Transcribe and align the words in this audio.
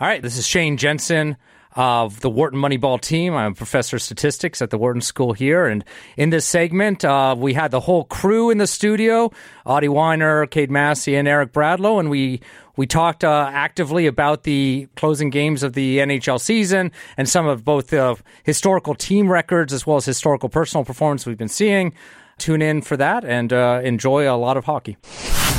All 0.00 0.06
right, 0.06 0.22
this 0.22 0.38
is 0.38 0.46
Shane 0.46 0.78
Jensen 0.78 1.36
of 1.76 2.20
the 2.20 2.30
Wharton 2.30 2.58
Moneyball 2.58 2.98
team. 2.98 3.34
I'm 3.34 3.52
a 3.52 3.54
professor 3.54 3.96
of 3.96 4.02
statistics 4.02 4.62
at 4.62 4.70
the 4.70 4.78
Wharton 4.78 5.02
School 5.02 5.34
here. 5.34 5.66
And 5.66 5.84
in 6.16 6.30
this 6.30 6.46
segment, 6.46 7.04
uh, 7.04 7.36
we 7.36 7.52
had 7.52 7.70
the 7.70 7.80
whole 7.80 8.04
crew 8.04 8.48
in 8.48 8.56
the 8.56 8.66
studio 8.66 9.30
Adi 9.66 9.88
Wyner, 9.88 10.48
Cade 10.50 10.70
Massey, 10.70 11.16
and 11.16 11.28
Eric 11.28 11.52
Bradlow. 11.52 12.00
And 12.00 12.08
we, 12.08 12.40
we 12.76 12.86
talked 12.86 13.24
uh, 13.24 13.50
actively 13.52 14.06
about 14.06 14.44
the 14.44 14.88
closing 14.96 15.28
games 15.28 15.62
of 15.62 15.74
the 15.74 15.98
NHL 15.98 16.40
season 16.40 16.92
and 17.18 17.28
some 17.28 17.46
of 17.46 17.62
both 17.62 17.88
the 17.88 18.16
historical 18.42 18.94
team 18.94 19.30
records 19.30 19.70
as 19.70 19.86
well 19.86 19.98
as 19.98 20.06
historical 20.06 20.48
personal 20.48 20.82
performance 20.82 21.26
we've 21.26 21.36
been 21.36 21.46
seeing. 21.46 21.92
Tune 22.40 22.62
in 22.62 22.80
for 22.80 22.96
that 22.96 23.22
and 23.22 23.52
uh, 23.52 23.82
enjoy 23.84 24.26
a 24.26 24.32
lot 24.34 24.56
of 24.56 24.64
hockey. 24.64 24.96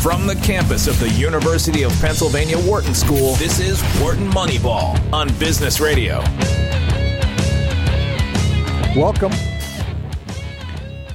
From 0.02 0.26
the 0.26 0.34
campus 0.38 0.88
of 0.88 1.00
the 1.00 1.10
University 1.12 1.84
of 1.84 1.92
Pennsylvania 2.02 2.58
Wharton 2.58 2.96
School, 2.96 3.36
this 3.36 3.60
is 3.60 3.80
Wharton 4.02 4.28
Moneyball 4.32 4.98
on 5.14 5.28
Business 5.38 5.80
Radio. 5.80 6.24
Welcome. 9.00 9.32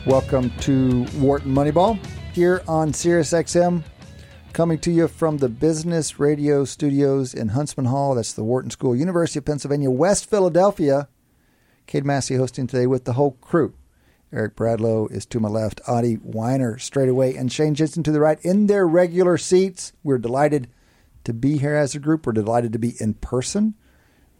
Welcome 0.06 0.50
to 0.60 1.04
Wharton 1.16 1.52
Moneyball 1.52 1.98
here 2.32 2.62
on 2.68 2.92
SiriusXM, 2.92 3.82
coming 4.52 4.78
to 4.78 4.92
you 4.92 5.08
from 5.08 5.38
the 5.38 5.48
Business 5.48 6.20
Radio 6.20 6.64
studios 6.64 7.34
in 7.34 7.48
Huntsman 7.48 7.86
Hall. 7.86 8.14
That's 8.14 8.32
the 8.32 8.44
Wharton 8.44 8.70
School, 8.70 8.94
University 8.94 9.40
of 9.40 9.44
Pennsylvania, 9.44 9.90
West 9.90 10.30
Philadelphia. 10.30 11.08
Cade 11.88 12.04
Massey 12.04 12.36
hosting 12.36 12.68
today 12.68 12.86
with 12.86 13.04
the 13.04 13.14
whole 13.14 13.32
crew. 13.40 13.74
Eric 14.32 14.56
Bradlow 14.56 15.10
is 15.10 15.24
to 15.26 15.40
my 15.40 15.48
left, 15.48 15.80
Adi 15.86 16.16
Wyner 16.16 16.80
straight 16.80 17.08
away, 17.08 17.36
and 17.36 17.50
Shane 17.50 17.74
Jensen 17.74 18.02
to 18.02 18.12
the 18.12 18.20
right 18.20 18.38
in 18.42 18.66
their 18.66 18.86
regular 18.86 19.38
seats. 19.38 19.92
We're 20.02 20.18
delighted 20.18 20.68
to 21.24 21.32
be 21.32 21.58
here 21.58 21.74
as 21.74 21.94
a 21.94 22.00
group. 22.00 22.26
We're 22.26 22.32
delighted 22.32 22.72
to 22.72 22.78
be 22.78 22.94
in 22.98 23.14
person. 23.14 23.74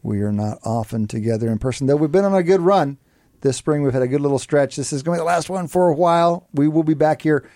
We 0.03 0.21
are 0.23 0.33
not 0.33 0.59
often 0.65 1.07
together 1.07 1.51
in 1.51 1.59
person, 1.59 1.87
though 1.87 1.97
we've 1.97 2.13
been 2.13 2.25
on 2.25 2.35
a 2.35 2.43
good 2.43 2.61
run 2.61 2.99
this 3.41 3.57
spring. 3.57 3.83
We've 3.83 3.93
had 3.93 4.03
a 4.03 4.09
good 4.09 4.21
little 4.21 4.39
stretch. 4.39 4.77
This 4.77 4.93
is 4.93 5.03
going 5.03 5.17
to 5.17 5.21
be 5.21 5.25
the 5.25 5.33
last 5.33 5.49
one 5.49 5.69
for 5.69 5.89
a 5.89 5.95
while. 5.95 6.49
We 6.53 6.69
will 6.69 6.83
be 6.83 6.95
back 6.95 7.23
here 7.23 7.49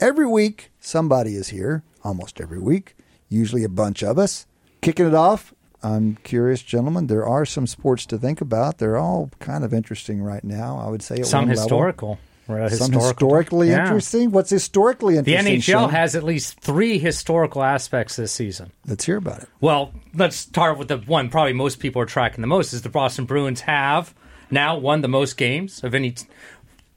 every 0.00 0.26
week. 0.26 0.70
Somebody 0.80 1.34
is 1.34 1.48
here 1.48 1.82
almost 2.02 2.40
every 2.40 2.60
week, 2.60 2.96
usually 3.28 3.64
a 3.64 3.68
bunch 3.68 4.02
of 4.02 4.18
us. 4.18 4.46
Kicking 4.80 5.06
it 5.06 5.14
off, 5.14 5.53
I'm 5.84 6.16
curious, 6.24 6.62
gentlemen. 6.62 7.06
There 7.08 7.26
are 7.26 7.44
some 7.44 7.66
sports 7.66 8.06
to 8.06 8.18
think 8.18 8.40
about. 8.40 8.78
They're 8.78 8.96
all 8.96 9.30
kind 9.38 9.62
of 9.64 9.74
interesting 9.74 10.22
right 10.22 10.42
now. 10.42 10.80
I 10.84 10.88
would 10.90 11.02
say 11.02 11.22
Some 11.22 11.46
historical. 11.48 12.18
Right, 12.46 12.70
Some 12.72 12.92
historical- 12.92 13.00
historically 13.08 13.70
Yeah. 13.70 13.82
interesting. 13.82 14.30
What's 14.30 14.50
historically 14.50 15.16
interesting? 15.16 15.44
The? 15.44 15.50
NHL 15.60 15.62
Shane? 15.86 15.88
has 15.90 16.14
at 16.14 16.22
least 16.24 16.60
three 16.60 16.98
historical 16.98 17.62
aspects 17.62 18.16
this 18.16 18.32
season. 18.32 18.70
Let's 18.86 19.04
hear 19.06 19.16
about 19.16 19.42
it. 19.44 19.48
Well, 19.62 19.92
let's 20.14 20.36
start 20.36 20.76
with 20.78 20.88
the 20.88 20.98
one 20.98 21.30
probably 21.30 21.54
most 21.54 21.78
people 21.80 22.02
are 22.02 22.06
tracking 22.06 22.42
the 22.42 22.46
most 22.46 22.72
is 22.74 22.82
the 22.82 22.90
Boston 22.90 23.24
Bruins 23.24 23.62
have 23.62 24.12
now 24.50 24.76
won 24.76 25.00
the 25.00 25.08
most 25.08 25.36
games 25.38 25.82
of 25.82 25.94
any 25.94 26.10
t- 26.12 26.26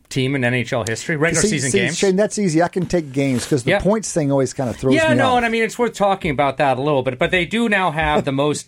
team 0.09 0.35
in 0.35 0.41
NHL 0.43 0.83
history, 0.87 1.15
regular 1.15 1.41
See- 1.41 1.47
season 1.49 1.71
see, 1.71 1.79
games. 1.79 1.97
Shane, 1.97 2.15
that's 2.17 2.37
easy. 2.39 2.61
I 2.61 2.67
can 2.67 2.85
take 2.85 3.11
games 3.13 3.43
because 3.45 3.63
the 3.63 3.71
Yeah. 3.71 3.79
points 3.79 4.11
thing 4.11 4.31
always 4.31 4.53
kind 4.53 4.69
of 4.69 4.75
throws 4.75 4.95
yeah, 4.95 5.09
me 5.11 5.15
no, 5.15 5.31
off. 5.31 5.37
and 5.37 5.45
I 5.45 5.49
mean 5.49 5.63
it's 5.63 5.77
worth 5.79 5.93
talking 5.93 6.31
about 6.31 6.57
that 6.57 6.77
a 6.77 6.81
little 6.81 7.03
bit, 7.03 7.17
but 7.19 7.31
they 7.31 7.45
do 7.45 7.67
now 7.69 7.91
have 7.91 8.25
the 8.25 8.31
most 8.33 8.67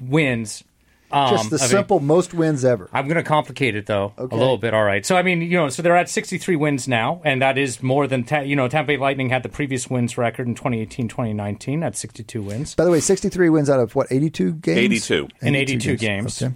wins. 0.00 0.64
Um, 1.12 1.30
Just 1.30 1.50
the 1.50 1.56
of 1.56 1.62
any- 1.62 1.70
simple 1.70 1.98
most 1.98 2.32
wins 2.32 2.64
ever. 2.64 2.88
I'm 2.92 3.08
going 3.08 3.16
to 3.16 3.24
complicate 3.24 3.74
it 3.74 3.86
though 3.86 4.12
Okay. 4.16 4.36
a 4.36 4.38
little 4.38 4.58
bit. 4.58 4.74
All 4.74 4.84
right. 4.84 5.04
So 5.04 5.16
I 5.16 5.22
mean, 5.24 5.42
you 5.42 5.56
know, 5.56 5.68
so 5.68 5.82
they're 5.82 5.96
at 5.96 6.08
63 6.08 6.54
wins 6.54 6.86
now, 6.86 7.20
and 7.24 7.42
that 7.42 7.58
is 7.58 7.82
more 7.82 8.06
than 8.06 8.22
ta- 8.22 8.42
you 8.42 8.54
know. 8.54 8.68
Tampa 8.68 8.86
Bay 8.92 8.96
Lightning 8.96 9.28
had 9.28 9.42
the 9.42 9.48
previous 9.48 9.90
wins 9.90 10.16
record 10.16 10.46
in 10.46 10.54
2018-2019 10.54 11.82
at 11.84 11.96
62 11.96 12.42
wins. 12.42 12.74
By 12.76 12.84
the 12.84 12.92
way, 12.92 13.00
63 13.00 13.48
wins 13.48 13.68
out 13.68 13.80
of 13.80 13.94
what, 13.96 14.06
82 14.10 14.52
games? 14.54 14.78
82. 14.78 15.28
In 15.42 15.54
82 15.56 15.96
games. 15.96 16.42
Okay. 16.42 16.54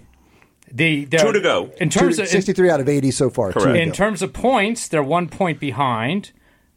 They, 0.73 1.05
they're- 1.05 1.21
Two 1.21 1.33
to 1.33 1.41
go. 1.41 1.71
In 1.81 1.89
Two- 1.91 2.01
terms 2.01 2.19
of 2.21 2.27
in- 2.27 2.31
63 2.31 2.71
out 2.71 2.81
of 2.81 2.89
80 2.89 3.11
so 3.11 3.31
far. 3.31 3.53
two 3.53 3.61
Correct. 3.61 3.75
to 3.77 3.83
In 3.83 3.89
go. 3.89 3.95
terms 3.95 4.23
of 4.23 4.33
points, 4.33 4.87
they're 4.89 5.03
one 5.03 5.29
point 5.29 5.59
behind 5.61 6.31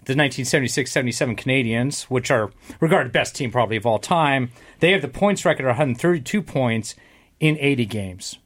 the 0.07 0.13
1976-77 0.13 1.37
Canadiens, 1.37 2.03
which 2.03 2.31
are 2.31 2.49
regarded 2.79 3.11
best 3.11 3.35
team 3.35 3.51
probably 3.51 3.75
of 3.75 3.85
all 3.85 3.99
time. 3.99 4.51
They 4.79 4.93
have 4.93 5.01
the 5.01 5.09
points 5.09 5.43
record 5.43 5.63
of 5.63 5.71
132 5.71 6.41
points 6.41 6.95
in 7.41 7.57
80 7.59 7.85
games. 7.85 8.39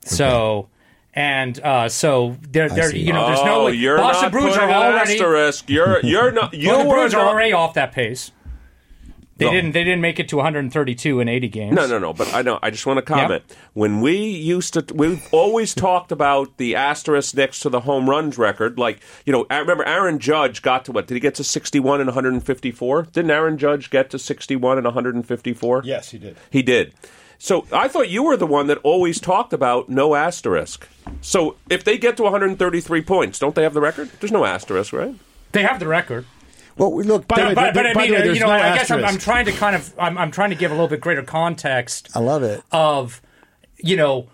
So, 0.00 0.70
and 1.12 1.60
uh, 1.60 1.90
so 1.90 2.38
they're, 2.50 2.70
they're 2.70 2.96
you 2.96 3.12
know 3.12 3.26
there's 3.26 3.44
no 3.44 3.60
oh, 3.60 3.66
way 3.66 3.74
you're 3.74 3.98
Boston 3.98 4.24
not 4.24 4.32
Bruins 4.32 4.56
are 4.56 4.68
already 4.68 5.12
asterisk. 5.12 5.68
You're 5.68 6.00
you're 6.00 6.32
not. 6.32 6.54
You 6.54 6.70
well, 6.70 6.78
the 6.78 6.84
were 6.86 6.94
Bruins 6.94 7.14
are 7.14 7.24
already 7.24 7.52
off 7.52 7.74
that 7.74 7.92
pace. 7.92 8.32
They 9.42 9.48
No. 9.48 9.52
didn't 9.52 9.72
they 9.72 9.84
didn't 9.84 10.00
make 10.00 10.20
it 10.20 10.28
to 10.28 10.36
132 10.36 11.20
in 11.20 11.28
80 11.28 11.48
games. 11.48 11.74
No, 11.74 11.86
no, 11.86 11.98
no. 11.98 12.12
But 12.12 12.32
I 12.32 12.42
know. 12.42 12.58
I 12.62 12.70
just 12.70 12.86
want 12.86 12.98
to 12.98 13.02
comment. 13.02 13.42
When 13.74 14.00
we 14.00 14.16
used 14.16 14.74
to, 14.74 14.84
we've 14.94 15.26
always 15.32 15.74
talked 15.74 16.12
about 16.12 16.56
the 16.58 16.74
asterisk 16.76 17.34
next 17.36 17.60
to 17.60 17.68
the 17.68 17.80
home 17.80 18.08
runs 18.08 18.38
record. 18.38 18.78
Like 18.78 19.00
you 19.26 19.32
know, 19.32 19.46
I 19.50 19.58
remember 19.58 19.84
Aaron 19.84 20.18
Judge 20.18 20.62
got 20.62 20.84
to 20.84 20.92
what? 20.92 21.06
Did 21.06 21.14
he 21.14 21.20
get 21.20 21.34
to 21.36 21.44
sixty-one 21.44 22.00
and 22.00 22.08
one 22.08 22.14
hundred 22.14 22.34
and 22.34 22.44
fifty-four? 22.44 23.02
Didn't 23.12 23.30
Aaron 23.30 23.58
Judge 23.58 23.90
get 23.90 24.10
to 24.10 24.18
sixty-one 24.18 24.78
and 24.78 24.84
one 24.84 24.94
hundred 24.94 25.14
and 25.14 25.26
fifty-four? 25.26 25.82
Yes, 25.84 26.10
he 26.10 26.18
did. 26.18 26.36
He 26.50 26.62
did. 26.62 26.94
So 27.38 27.66
I 27.72 27.88
thought 27.88 28.08
you 28.08 28.22
were 28.22 28.36
the 28.36 28.46
one 28.46 28.68
that 28.68 28.78
always 28.84 29.18
talked 29.18 29.52
about 29.52 29.88
no 29.88 30.14
asterisk. 30.14 30.86
So 31.20 31.56
if 31.68 31.82
they 31.82 31.98
get 31.98 32.16
to 32.18 32.22
133 32.22 33.02
points, 33.02 33.40
don't 33.40 33.56
they 33.56 33.64
have 33.64 33.74
the 33.74 33.80
record? 33.80 34.10
There's 34.20 34.30
no 34.30 34.44
asterisk, 34.44 34.92
right? 34.92 35.16
They 35.50 35.62
have 35.64 35.80
the 35.80 35.88
record. 35.88 36.24
Well, 36.76 36.92
we 36.92 37.04
look, 37.04 37.28
By 37.28 37.40
the 37.40 37.48
way, 37.48 37.54
but, 37.54 37.74
but 37.74 37.86
I 37.86 37.94
mean, 37.94 38.12
way, 38.12 38.26
you 38.26 38.40
know, 38.40 38.46
no 38.46 38.52
I 38.52 38.74
guess 38.74 38.90
I'm, 38.90 39.04
I'm 39.04 39.18
trying 39.18 39.44
to 39.46 39.52
kind 39.52 39.76
of, 39.76 39.94
I'm, 39.98 40.16
I'm 40.16 40.30
trying 40.30 40.50
to 40.50 40.56
give 40.56 40.70
a 40.70 40.74
little 40.74 40.88
bit 40.88 41.00
greater 41.00 41.22
context 41.22 42.10
I 42.14 42.20
love 42.20 42.42
it. 42.42 42.62
of, 42.72 43.20
you 43.78 43.96
know, 43.96 44.28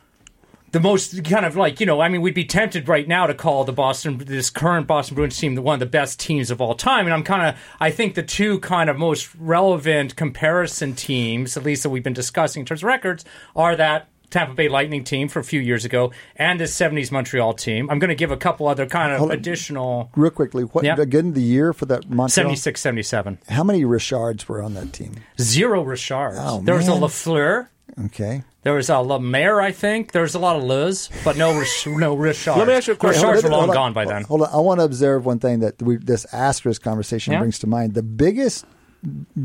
the 0.70 0.80
most 0.80 1.24
kind 1.24 1.46
of 1.46 1.56
like, 1.56 1.80
you 1.80 1.86
know, 1.86 2.00
I 2.00 2.08
mean, 2.08 2.20
we'd 2.20 2.34
be 2.34 2.44
tempted 2.44 2.88
right 2.88 3.08
now 3.08 3.26
to 3.26 3.34
call 3.34 3.64
the 3.64 3.72
Boston, 3.72 4.18
this 4.18 4.50
current 4.50 4.86
Boston 4.86 5.14
Bruins 5.14 5.38
team, 5.38 5.54
the 5.54 5.62
one 5.62 5.74
of 5.74 5.80
the 5.80 5.86
best 5.86 6.20
teams 6.20 6.50
of 6.50 6.60
all 6.60 6.74
time. 6.74 7.06
And 7.06 7.14
I'm 7.14 7.24
kind 7.24 7.42
of, 7.42 7.60
I 7.80 7.90
think 7.90 8.14
the 8.14 8.22
two 8.22 8.60
kind 8.60 8.90
of 8.90 8.98
most 8.98 9.34
relevant 9.36 10.14
comparison 10.14 10.94
teams, 10.94 11.56
at 11.56 11.64
least 11.64 11.82
that 11.84 11.90
we've 11.90 12.02
been 12.02 12.12
discussing 12.12 12.60
in 12.60 12.66
terms 12.66 12.82
of 12.82 12.86
records, 12.86 13.24
are 13.56 13.76
that. 13.76 14.08
Tampa 14.30 14.54
Bay 14.54 14.68
Lightning 14.68 15.04
team 15.04 15.28
for 15.28 15.38
a 15.40 15.44
few 15.44 15.60
years 15.60 15.84
ago, 15.84 16.12
and 16.36 16.60
the 16.60 16.64
'70s 16.64 17.10
Montreal 17.10 17.54
team. 17.54 17.88
I'm 17.90 17.98
going 17.98 18.08
to 18.10 18.14
give 18.14 18.30
a 18.30 18.36
couple 18.36 18.66
other 18.68 18.86
kind 18.86 19.12
of 19.12 19.18
Hold 19.20 19.32
additional 19.32 20.10
Real 20.16 20.30
quickly, 20.30 20.64
what 20.64 20.84
Yeah. 20.84 20.96
again 20.98 21.32
the 21.32 21.40
year 21.42 21.72
for 21.72 21.86
that 21.86 22.04
Montreal? 22.08 22.28
76, 22.28 22.80
77. 22.80 23.38
How 23.48 23.64
many 23.64 23.84
Richards 23.84 24.48
were 24.48 24.62
on 24.62 24.74
that 24.74 24.92
team? 24.92 25.12
Zero 25.40 25.82
Richards. 25.82 26.36
Oh, 26.38 26.60
there 26.62 26.74
was 26.74 26.88
a 26.88 26.92
man. 26.92 27.00
Lafleur. 27.02 27.68
Okay. 28.06 28.42
There 28.64 28.74
was 28.74 28.90
a 28.90 28.98
Lemaire, 28.98 29.60
I 29.62 29.72
think. 29.72 30.12
There 30.12 30.22
was 30.22 30.34
a 30.34 30.38
lot 30.38 30.56
of 30.56 30.62
Luz, 30.62 31.08
but 31.24 31.36
no, 31.38 31.62
no 31.86 32.14
Richard. 32.14 32.56
Let 32.58 32.68
me 32.68 32.74
ask 32.74 32.86
you 32.88 32.92
a 32.92 32.96
question. 32.96 33.26
Richards 33.26 33.44
were 33.44 33.50
long 33.50 33.70
on, 33.70 33.74
gone 33.74 33.92
by 33.94 34.04
then. 34.04 34.24
Hold 34.24 34.42
on. 34.42 34.48
I 34.52 34.58
want 34.58 34.80
to 34.80 34.84
observe 34.84 35.24
one 35.24 35.38
thing 35.38 35.60
that 35.60 35.80
we, 35.80 35.96
this 35.96 36.26
asterisk 36.34 36.82
conversation 36.82 37.32
Yeah. 37.32 37.38
brings 37.38 37.58
to 37.60 37.66
mind. 37.66 37.94
The 37.94 38.02
biggest 38.02 38.66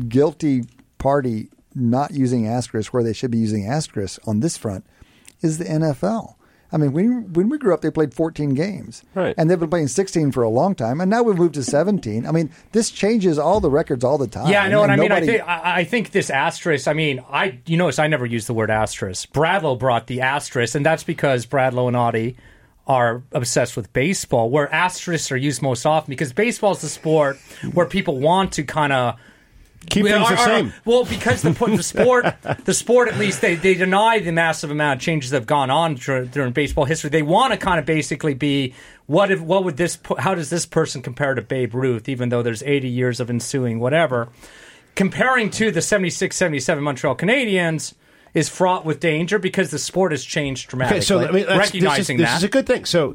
guilty 0.08 0.64
party 0.98 1.48
not 1.74 2.12
using 2.12 2.46
asterisk 2.46 2.92
where 2.94 3.02
they 3.02 3.12
should 3.12 3.30
be 3.30 3.38
using 3.38 3.66
asterisk 3.66 4.20
on 4.26 4.40
this 4.40 4.56
front 4.56 4.84
is 5.42 5.58
the 5.58 5.64
NFL. 5.64 6.34
I 6.72 6.76
mean, 6.76 6.92
when 6.92 7.32
when 7.34 7.48
we 7.50 7.58
grew 7.58 7.72
up, 7.72 7.82
they 7.82 7.90
played 7.90 8.12
14 8.14 8.50
games, 8.54 9.04
Right. 9.14 9.32
and 9.38 9.48
they've 9.48 9.60
been 9.60 9.70
playing 9.70 9.86
16 9.88 10.32
for 10.32 10.42
a 10.42 10.48
long 10.48 10.74
time, 10.74 11.00
and 11.00 11.08
now 11.08 11.22
we've 11.22 11.36
moved 11.36 11.54
to 11.54 11.62
17. 11.62 12.26
I 12.26 12.32
mean, 12.32 12.50
this 12.72 12.90
changes 12.90 13.38
all 13.38 13.60
the 13.60 13.70
records 13.70 14.02
all 14.02 14.18
the 14.18 14.26
time. 14.26 14.48
Yeah, 14.48 14.64
I 14.64 14.68
know 14.68 14.80
what 14.80 14.90
I 14.90 14.96
mean. 14.96 15.12
I 15.12 15.20
think 15.20 15.42
I, 15.46 15.80
I 15.80 15.84
think 15.84 16.10
this 16.10 16.30
asterisk. 16.30 16.88
I 16.88 16.92
mean, 16.92 17.22
I 17.30 17.60
you 17.66 17.76
notice 17.76 18.00
I 18.00 18.08
never 18.08 18.26
use 18.26 18.46
the 18.48 18.54
word 18.54 18.70
asterisk. 18.72 19.32
Bradlow 19.32 19.78
brought 19.78 20.08
the 20.08 20.20
asterisk, 20.22 20.74
and 20.74 20.84
that's 20.84 21.04
because 21.04 21.46
Bradlow 21.46 21.86
and 21.86 21.96
Adi 21.96 22.36
are 22.88 23.22
obsessed 23.32 23.76
with 23.76 23.92
baseball, 23.92 24.50
where 24.50 24.72
asterisks 24.74 25.30
are 25.30 25.36
used 25.36 25.62
most 25.62 25.86
often 25.86 26.10
because 26.10 26.32
baseball 26.32 26.72
is 26.72 26.80
the 26.80 26.88
sport 26.88 27.38
where 27.72 27.86
people 27.86 28.18
want 28.18 28.50
to 28.52 28.64
kind 28.64 28.92
of 28.92 29.14
Keep 29.90 30.06
things 30.06 30.28
the 30.28 30.36
same. 30.36 30.72
well, 30.84 31.04
because 31.04 31.42
the, 31.42 31.50
the 31.50 31.82
sport, 31.82 32.26
the 32.64 32.74
sport 32.74 33.08
at 33.08 33.18
least 33.18 33.40
they, 33.40 33.54
they 33.54 33.74
deny 33.74 34.18
the 34.18 34.32
massive 34.32 34.70
amount 34.70 34.98
of 34.98 35.02
changes 35.02 35.30
that 35.30 35.36
have 35.36 35.46
gone 35.46 35.70
on 35.70 35.94
dur- 35.94 36.26
during 36.26 36.52
baseball 36.52 36.84
history. 36.84 37.10
They 37.10 37.22
want 37.22 37.52
to 37.52 37.58
kind 37.58 37.78
of 37.78 37.86
basically 37.86 38.34
be 38.34 38.74
what 39.06 39.30
if 39.30 39.40
what 39.40 39.64
would 39.64 39.76
this 39.76 39.98
how 40.18 40.34
does 40.34 40.50
this 40.50 40.66
person 40.66 41.02
compare 41.02 41.34
to 41.34 41.42
Babe 41.42 41.74
Ruth? 41.74 42.08
Even 42.08 42.28
though 42.28 42.42
there's 42.42 42.62
80 42.62 42.88
years 42.88 43.20
of 43.20 43.30
ensuing 43.30 43.80
whatever, 43.80 44.28
comparing 44.94 45.50
to 45.50 45.70
the 45.70 45.82
76, 45.82 46.34
77 46.34 46.82
Montreal 46.82 47.16
Canadiens 47.16 47.94
is 48.34 48.48
fraught 48.48 48.84
with 48.84 49.00
danger 49.00 49.38
because 49.38 49.70
the 49.70 49.78
sport 49.78 50.12
has 50.12 50.24
changed 50.24 50.68
dramatically. 50.68 50.98
Okay, 50.98 51.04
so 51.04 51.20
I 51.20 51.30
mean, 51.30 51.46
recognizing 51.46 52.16
this, 52.16 52.24
is, 52.24 52.32
that. 52.32 52.34
this 52.34 52.36
is 52.38 52.44
a 52.44 52.48
good 52.48 52.66
thing. 52.66 52.84
So, 52.84 53.14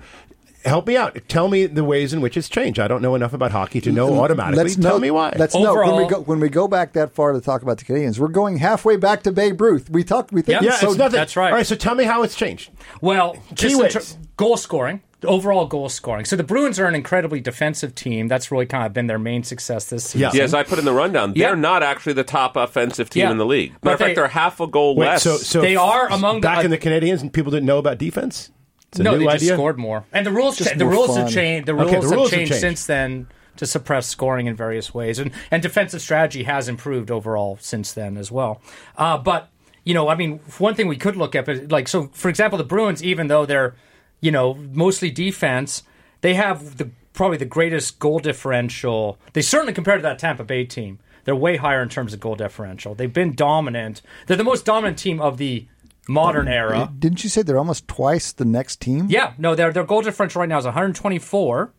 help 0.65 0.87
me 0.87 0.95
out. 0.97 1.17
Tell 1.27 1.47
me 1.47 1.65
the 1.65 1.83
ways 1.83 2.13
in 2.13 2.21
which 2.21 2.37
it's 2.37 2.49
changed. 2.49 2.79
I 2.79 2.87
don't 2.87 3.01
know 3.01 3.15
enough 3.15 3.33
about 3.33 3.51
hockey 3.51 3.81
to 3.81 3.91
know 3.91 4.19
automatically. 4.21 4.63
Let's 4.63 4.75
Tell 4.75 4.93
note- 4.95 5.01
me 5.01 5.11
why. 5.11 5.33
Let's 5.37 5.55
know 5.55 5.73
when 5.75 5.95
we 5.95 6.07
go 6.07 6.19
when 6.21 6.39
we 6.39 6.49
go 6.49 6.67
back 6.67 6.93
that 6.93 7.13
far 7.13 7.31
to 7.33 7.41
talk 7.41 7.61
about 7.61 7.77
the 7.77 7.85
Canadiens. 7.85 8.19
We're 8.19 8.27
going 8.27 8.57
halfway 8.57 8.97
back 8.97 9.23
to 9.23 9.31
Babe 9.31 9.59
Ruth. 9.61 9.89
We 9.89 10.03
talked. 10.03 10.31
We 10.31 10.41
think 10.41 10.61
Yeah. 10.61 10.69
yeah, 10.71 10.75
so. 10.77 10.89
it's 10.89 10.97
nothing. 10.97 11.17
that's 11.17 11.35
right. 11.35 11.49
All 11.51 11.55
right, 11.57 11.65
so 11.67 11.75
tell 11.75 11.95
me 11.95 12.03
how 12.05 12.23
it's 12.23 12.35
changed. 12.35 12.71
Well, 13.01 13.35
just 13.53 13.75
ways. 13.79 13.93
ter- 13.93 14.01
goal 14.37 14.57
scoring. 14.57 15.01
overall 15.25 15.65
goal 15.65 15.89
scoring. 15.89 16.23
So 16.23 16.37
the 16.37 16.45
Bruins 16.45 16.79
are 16.79 16.85
an 16.85 16.95
incredibly 16.95 17.41
defensive 17.41 17.93
team. 17.93 18.29
That's 18.29 18.51
really 18.53 18.65
kind 18.65 18.85
of 18.85 18.93
been 18.93 19.07
their 19.07 19.19
main 19.19 19.43
success 19.43 19.83
this 19.89 20.05
season. 20.05 20.21
Yeah. 20.21 20.31
Yeah, 20.33 20.43
as 20.43 20.53
I 20.53 20.63
put 20.63 20.79
in 20.79 20.85
the 20.85 20.93
rundown, 20.93 21.33
they're 21.33 21.57
not 21.57 21.83
actually 21.83 22.13
the 22.13 22.23
top 22.23 22.55
offensive 22.55 23.09
team 23.09 23.23
Yeah. 23.23 23.31
in 23.31 23.37
the 23.37 23.45
league. 23.45 23.73
Matter 23.83 23.95
of 23.95 23.99
fact, 23.99 24.09
they- 24.11 24.13
they're 24.15 24.27
half 24.29 24.61
a 24.61 24.67
goal 24.67 24.95
Wait, 24.95 25.07
less. 25.07 25.23
so, 25.23 25.35
so 25.35 25.59
They 25.59 25.75
are 25.75 26.07
among 26.09 26.37
the- 26.39 26.47
back 26.47 26.63
in 26.63 26.71
the 26.71 26.77
Canadiens, 26.77 27.19
and 27.19 27.33
people 27.33 27.51
didn't 27.51 27.65
know 27.65 27.79
about 27.79 27.97
defense. 27.97 28.49
It's 28.91 28.99
a 28.99 29.03
no, 29.03 29.11
new 29.15 29.27
they 29.27 29.37
just 29.37 29.53
scored 29.53 29.77
more, 29.77 30.03
and 30.11 30.25
the 30.25 30.31
rules 30.31 30.57
cha- 30.57 30.73
the 30.75 30.83
more 30.85 30.93
rules 30.93 31.15
have 31.15 31.29
changed. 31.29 31.67
The 31.67 31.73
Okay, 31.73 31.81
rules, 31.83 31.91
the 31.91 32.09
have 32.09 32.11
rules 32.11 32.31
have 32.31 32.37
changed 32.39 32.51
changed. 32.53 32.61
since 32.61 32.85
then 32.85 33.27
to 33.57 33.65
suppress 33.67 34.07
scoring 34.07 34.47
in 34.47 34.55
various 34.55 34.93
ways, 34.93 35.19
and 35.19 35.31
and 35.51 35.61
defensive 35.61 36.01
strategy 36.01 36.43
has 36.43 36.67
improved 36.67 37.11
overall 37.11 37.57
since 37.61 37.91
then 37.93 38.17
as 38.17 38.31
well. 38.31 38.61
Uh, 38.97 39.17
but 39.17 39.49
you 39.83 39.93
know, 39.93 40.09
I 40.09 40.15
mean, 40.15 40.39
one 40.57 40.73
thing 40.75 40.87
we 40.87 40.97
could 40.97 41.15
look 41.15 41.35
at, 41.35 41.45
but 41.45 41.71
like 41.71 41.87
so, 41.87 42.09
for 42.13 42.29
example, 42.29 42.57
the 42.57 42.63
Bruins, 42.63 43.03
even 43.03 43.27
though 43.27 43.45
they're 43.45 43.75
you 44.21 44.31
know 44.31 44.55
mostly 44.55 45.11
defense, 45.11 45.83
they 46.21 46.33
have 46.33 46.77
the 46.77 46.89
probably 47.13 47.37
the 47.37 47.45
greatest 47.45 47.99
goal 47.99 48.17
differential. 48.19 49.19
They 49.33 49.41
certainly 49.41 49.73
compared 49.73 49.99
to 49.99 50.03
that 50.03 50.17
Tampa 50.19 50.43
Bay 50.43 50.65
team. 50.65 50.99
They're 51.25 51.35
way 51.35 51.57
higher 51.57 51.83
in 51.83 51.89
terms 51.89 52.13
of 52.13 52.19
goal 52.21 52.35
differential. 52.35 52.95
They've 52.95 53.13
been 53.13 53.35
dominant. 53.35 54.01
They're 54.25 54.37
the 54.37 54.43
most 54.43 54.65
dominant 54.65 54.97
team 54.97 55.19
of 55.21 55.37
the 55.37 55.67
modern 56.09 56.47
era. 56.47 56.91
Didn't 56.97 57.23
you 57.23 57.29
say 57.29 57.41
they're 57.43 57.57
almost 57.57 57.87
twice 57.87 58.33
the 58.33 58.45
next 58.45 58.81
team? 58.81 59.07
Yeah, 59.09 59.33
no, 59.37 59.55
their 59.55 59.71
their 59.71 59.83
goal 59.85 60.01
differential 60.01 60.39
right 60.41 60.49
now 60.49 60.57
is 60.57 60.65
124. 60.65 61.73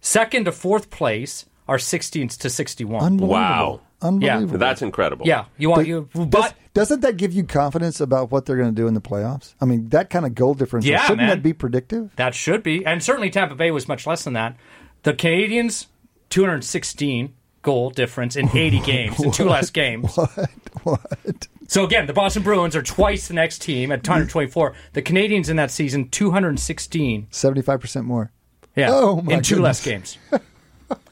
Second 0.00 0.44
to 0.44 0.52
fourth 0.52 0.90
place 0.90 1.46
are 1.68 1.78
16 1.78 2.28
to 2.28 2.50
61. 2.50 3.02
Unbelievable. 3.02 3.28
Wow. 3.28 3.80
Unbelievable. 4.02 4.58
That's 4.58 4.82
incredible. 4.82 5.26
yeah, 5.26 5.46
you 5.56 5.70
want 5.70 5.80
Does- 5.80 5.88
you, 5.88 6.08
does- 6.14 6.26
but 6.26 6.54
doesn't 6.74 7.00
that 7.00 7.16
give 7.16 7.32
you 7.32 7.42
confidence 7.44 7.98
about 8.00 8.30
what 8.30 8.44
they're 8.44 8.56
going 8.58 8.68
to 8.68 8.74
do 8.74 8.86
in 8.86 8.92
the 8.94 9.00
playoffs? 9.00 9.54
I 9.60 9.64
mean, 9.64 9.88
that 9.88 10.10
kind 10.10 10.26
of 10.26 10.34
goal 10.34 10.52
difference 10.52 10.84
Yeah, 10.84 11.00
shouldn't 11.02 11.18
man. 11.18 11.28
that 11.30 11.42
be 11.42 11.54
predictive? 11.54 12.14
that 12.16 12.34
should 12.34 12.62
be, 12.62 12.84
and 12.84 13.02
certainly 13.02 13.30
Tampa 13.30 13.54
Bay 13.54 13.70
was 13.70 13.88
much 13.88 14.06
less 14.06 14.22
than 14.24 14.34
that. 14.34 14.54
The 15.02 15.14
Canadiens 15.14 15.86
216 16.28 17.32
goal 17.62 17.88
difference 17.90 18.36
in 18.36 18.50
80 18.54 18.80
games 18.84 19.18
in 19.24 19.30
two 19.32 19.44
less 19.48 19.70
games. 19.70 20.14
What? 20.14 20.50
What? 20.84 21.48
So 21.68 21.84
again, 21.84 22.06
the 22.06 22.12
Boston 22.12 22.42
Bruins 22.42 22.76
are 22.76 22.82
twice 22.82 23.28
the 23.28 23.34
next 23.34 23.60
team 23.62 23.90
at 23.90 24.00
mm-hmm. 24.00 24.26
224. 24.28 24.74
The 24.92 25.02
Canadiens 25.02 25.48
in 25.48 25.56
that 25.56 25.70
season 25.70 26.08
216 26.08 27.26
Seventy-five 27.30 27.80
percent 27.80 28.06
more. 28.06 28.30
Yeah, 28.74 28.90
Oh, 28.92 29.20
my 29.22 29.34
in 29.34 29.42
two 29.42 29.60
less 29.60 29.82
games. 29.84 30.18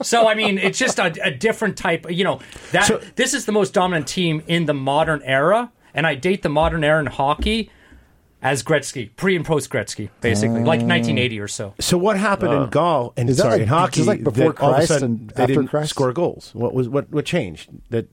so 0.03 0.29
I 0.29 0.35
mean, 0.35 0.59
it's 0.59 0.79
just 0.79 0.99
a, 0.99 1.13
a 1.23 1.31
different 1.31 1.77
type. 1.77 2.07
You 2.11 2.25
know, 2.25 2.41
that 2.73 2.87
So- 2.87 3.01
this 3.17 3.35
is 3.35 3.47
the 3.47 3.53
most 3.53 3.73
dominant 3.75 4.07
team 4.07 4.43
in 4.47 4.67
the 4.67 4.75
modern 4.75 5.23
era, 5.23 5.73
and 5.95 6.07
I 6.07 6.15
date 6.15 6.43
the 6.43 6.49
modern 6.51 6.85
era 6.85 7.01
in 7.01 7.07
hockey 7.07 7.71
as 8.43 8.63
Gretzky, 8.63 9.09
pre 9.17 9.35
and 9.37 9.45
post 9.45 9.71
Gretzky, 9.71 10.11
basically, 10.21 10.61
like 10.61 10.83
ah. 10.83 10.87
1980 10.87 11.41
or 11.41 11.49
so. 11.49 11.75
So 11.81 11.97
what 11.97 12.19
happened 12.19 12.53
in 12.53 12.59
uh, 12.61 12.67
golf 12.67 13.15
and 13.17 13.31
Is 13.31 13.39
that 13.39 13.43
sorry 13.45 13.53
like- 13.55 13.63
in 13.63 13.69
hockey? 13.69 13.97
just 13.97 14.09
like 14.09 14.23
before 14.23 14.53
that 14.53 14.61
all 14.61 14.69
of 14.69 14.75
a 14.75 14.77
Christ 14.77 14.89
sudden 14.89 15.11
and 15.11 15.31
they 15.31 15.43
after 15.45 15.55
didn't 15.55 15.69
Christ? 15.69 15.91
score 15.91 16.13
goals. 16.13 16.51
What 16.55 16.75
was 16.75 16.89
what 16.89 17.11
what 17.11 17.25
changed? 17.25 17.71
That 17.89 18.09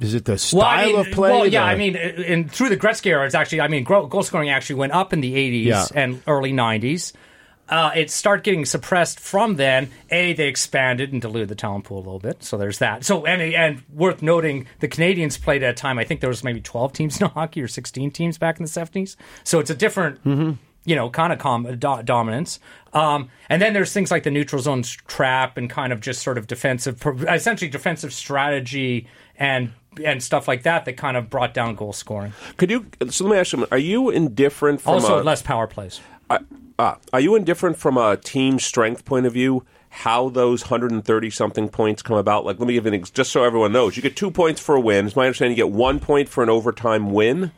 is 0.00 0.14
it 0.14 0.24
the 0.24 0.38
style 0.38 0.58
Well, 0.60 0.66
I 0.68 0.86
mean, 0.86 0.96
of 1.00 1.06
play? 1.12 1.30
well, 1.30 1.46
yeah, 1.46 1.64
I 1.64 1.74
mean, 1.76 1.96
in 1.96 2.48
through 2.48 2.68
the 2.70 2.76
Gretzky 2.76 3.06
era, 3.06 3.24
it's 3.26 3.34
actually, 3.34 3.60
I 3.62 3.68
mean, 3.68 3.84
goal, 3.84 4.22
scoring 4.22 4.50
actually 4.50 4.76
went 4.76 4.92
up 4.92 5.12
in 5.12 5.20
the 5.20 5.34
80s 5.34 5.64
Yeah. 5.66 5.86
and 5.94 6.22
early 6.26 6.52
90s. 6.52 7.12
Uh, 7.68 7.90
it 7.96 8.10
started 8.12 8.44
getting 8.44 8.64
suppressed 8.64 9.18
from 9.18 9.56
then. 9.56 9.90
A, 10.10 10.34
they 10.34 10.46
expanded 10.46 11.12
and 11.12 11.20
diluted 11.20 11.48
the 11.48 11.56
talent 11.56 11.84
pool 11.84 11.96
a 11.96 12.04
little 12.04 12.20
bit, 12.20 12.44
so 12.44 12.56
there's 12.56 12.78
that. 12.78 13.04
So, 13.04 13.26
and 13.26 13.42
and 13.42 13.82
worth 13.92 14.22
noting, 14.22 14.68
the 14.78 14.86
Canadiens 14.86 15.40
played 15.42 15.64
at 15.64 15.70
a 15.70 15.74
time. 15.74 15.98
I 15.98 16.04
think 16.04 16.20
there 16.20 16.30
was 16.30 16.44
maybe 16.44 16.60
12 16.60 16.92
teams 16.92 17.20
in 17.20 17.26
hockey 17.26 17.60
or 17.60 17.66
16 17.66 18.12
teams 18.12 18.38
back 18.38 18.60
in 18.60 18.64
the 18.64 18.70
70s. 18.70 19.16
So 19.42 19.58
it's 19.58 19.70
a 19.70 19.74
different, 19.74 20.20
you 20.24 20.94
know, 20.94 21.10
kind 21.10 21.32
of 21.32 21.40
com- 21.40 21.64
do- 21.76 22.02
dominance. 22.04 22.60
Um, 22.92 23.30
and 23.50 23.60
then 23.60 23.72
there's 23.72 23.92
things 23.92 24.12
like 24.12 24.22
the 24.22 24.30
neutral 24.30 24.62
zone 24.62 24.84
trap 25.08 25.56
and 25.56 25.68
kind 25.68 25.92
of 25.92 26.00
just 26.00 26.22
sort 26.22 26.38
of 26.38 26.46
defensive, 26.46 27.04
essentially 27.28 27.68
defensive 27.68 28.12
strategy 28.12 29.08
and 29.36 29.72
and 30.04 30.22
stuff 30.22 30.46
like 30.48 30.62
that 30.64 30.84
that 30.84 30.96
kind 30.96 31.16
of 31.16 31.30
brought 31.30 31.54
down 31.54 31.74
goal 31.74 31.92
scoring. 31.92 32.32
Could 32.56 32.70
you? 32.70 32.86
So 33.10 33.24
let 33.24 33.32
me 33.32 33.38
ask 33.38 33.52
you: 33.52 33.66
Are 33.70 33.78
you 33.78 34.10
indifferent 34.10 34.80
from 34.80 34.94
Also, 34.94 35.20
a, 35.20 35.24
less 35.24 35.42
power 35.42 35.66
plays. 35.66 36.00
uh, 36.30 36.38
uh, 36.78 36.94
Are 37.12 37.20
you 37.20 37.34
indifferent 37.36 37.76
from 37.76 37.96
a 37.96 38.16
team 38.16 38.58
strength 38.58 39.04
point 39.04 39.26
of 39.26 39.32
view? 39.32 39.64
How 39.90 40.28
those 40.28 40.62
130 40.64 41.30
something 41.30 41.68
points 41.70 42.02
come 42.02 42.18
about? 42.18 42.44
Like, 42.44 42.58
let 42.58 42.68
me 42.68 42.74
give 42.74 42.84
you 42.84 42.92
an 42.92 43.00
ex- 43.00 43.08
just 43.08 43.32
so 43.32 43.44
everyone 43.44 43.72
knows. 43.72 43.96
You 43.96 44.02
get 44.02 44.14
two 44.14 44.30
points 44.30 44.60
for 44.60 44.74
a 44.74 44.80
win. 44.80 45.06
It's 45.06 45.16
my 45.16 45.24
understanding 45.24 45.56
you 45.56 45.64
get 45.64 45.72
one 45.72 46.00
point 46.00 46.28
for 46.28 46.42
an 46.42 46.50
overtime 46.50 47.12
win. 47.12 47.50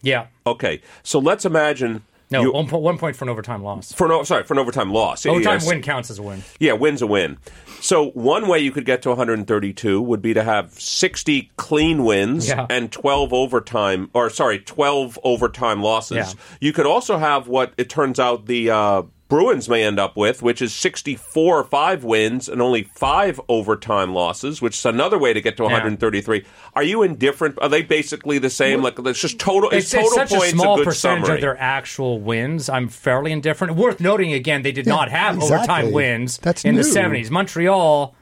Yeah. 0.00 0.26
Okay, 0.44 0.80
so 1.04 1.20
let's 1.20 1.44
imagine. 1.44 2.02
No, 2.32 2.42
you, 2.42 2.52
one, 2.52 2.66
po- 2.68 2.78
one 2.78 2.98
point 2.98 3.14
for 3.16 3.24
an 3.24 3.28
overtime 3.28 3.62
loss. 3.62 3.92
for 3.92 4.10
an, 4.10 4.24
sorry 4.24 4.42
for 4.44 4.54
an 4.54 4.58
overtime 4.58 4.92
loss. 4.92 5.24
Overtime 5.26 5.54
Yes. 5.54 5.66
win 5.66 5.82
counts 5.82 6.10
as 6.10 6.18
a 6.18 6.22
win. 6.22 6.42
Yeah, 6.58 6.72
win's 6.72 7.02
a 7.02 7.06
win. 7.06 7.38
So 7.80 8.10
one 8.10 8.48
way 8.48 8.58
you 8.60 8.70
could 8.72 8.84
get 8.84 9.02
to 9.02 9.08
132 9.10 10.00
would 10.00 10.22
be 10.22 10.34
to 10.34 10.42
have 10.42 10.72
60 10.80 11.50
clean 11.56 12.04
wins 12.04 12.48
Yeah. 12.48 12.66
and 12.70 12.90
12 12.92 13.32
overtime, 13.32 14.10
or 14.14 14.30
sorry, 14.30 14.58
12 14.58 15.18
overtime 15.24 15.82
losses. 15.82 16.16
Yeah. 16.16 16.40
You 16.60 16.72
could 16.72 16.86
also 16.86 17.18
have 17.18 17.48
what 17.48 17.72
it 17.76 17.88
turns 17.90 18.18
out 18.20 18.46
the 18.46 18.70
uh, 18.70 19.02
Bruins 19.32 19.66
may 19.66 19.82
end 19.82 19.98
up 19.98 20.14
with, 20.14 20.42
which 20.42 20.60
is 20.60 20.74
64 20.74 21.60
or 21.60 21.64
five 21.64 22.04
wins 22.04 22.50
and 22.50 22.60
only 22.60 22.82
five 22.82 23.40
overtime 23.48 24.12
losses, 24.12 24.60
which 24.60 24.76
is 24.76 24.84
another 24.84 25.16
way 25.16 25.32
to 25.32 25.40
get 25.40 25.56
to 25.56 25.62
133. 25.62 26.44
Are 26.74 26.82
you 26.82 27.02
indifferent? 27.02 27.56
Are 27.62 27.70
they 27.70 27.80
basically 27.80 28.36
the 28.36 28.50
same? 28.50 28.82
Like 28.82 28.98
it's 28.98 29.18
just 29.18 29.38
total. 29.38 29.70
It's, 29.70 29.86
It's, 29.86 29.94
it's 29.94 30.02
total 30.02 30.18
such 30.18 30.32
a 30.32 30.36
points. 30.36 30.50
small 30.52 30.76
good 30.76 30.84
percentage 30.84 31.24
summary. 31.24 31.38
of 31.38 31.40
their 31.40 31.56
actual 31.56 32.20
wins. 32.20 32.68
I'm 32.68 32.90
fairly 32.90 33.32
indifferent. 33.32 33.74
Worth 33.74 34.00
noting 34.00 34.34
again, 34.34 34.60
they 34.60 34.70
did 34.70 34.86
not 34.86 35.10
have 35.10 35.36
exactly. 35.36 35.56
overtime 35.56 35.92
wins 35.92 36.36
That's 36.36 36.62
in 36.66 36.74
the 36.74 36.82
70s. 36.82 37.30
Montreal, 37.30 38.14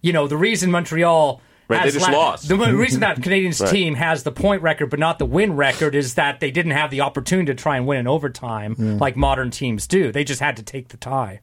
you 0.00 0.12
know, 0.12 0.26
the 0.26 0.36
reason 0.36 0.72
Montreal. 0.72 1.40
Right, 1.70 1.84
they 1.84 1.90
just 1.90 2.10
lost. 2.10 2.48
The 2.48 2.56
reason 2.56 3.00
that 3.00 3.16
Canadiens 3.20 3.60
Right. 3.60 3.70
team 3.70 3.94
has 3.94 4.22
the 4.22 4.32
point 4.32 4.62
record 4.62 4.90
but 4.90 4.98
not 4.98 5.18
the 5.18 5.26
win 5.26 5.54
record 5.56 5.94
is 5.94 6.14
that 6.14 6.40
they 6.40 6.50
didn't 6.50 6.72
have 6.72 6.90
the 6.90 7.00
opportunity 7.02 7.46
to 7.46 7.54
try 7.54 7.76
and 7.76 7.86
win 7.86 7.98
in 8.00 8.06
overtime 8.06 8.98
like 8.98 9.16
modern 9.16 9.50
teams 9.50 9.86
do. 9.86 10.12
They 10.12 10.24
just 10.24 10.40
had 10.40 10.56
to 10.56 10.62
take 10.62 10.88
the 10.88 10.96
tie. 10.96 11.40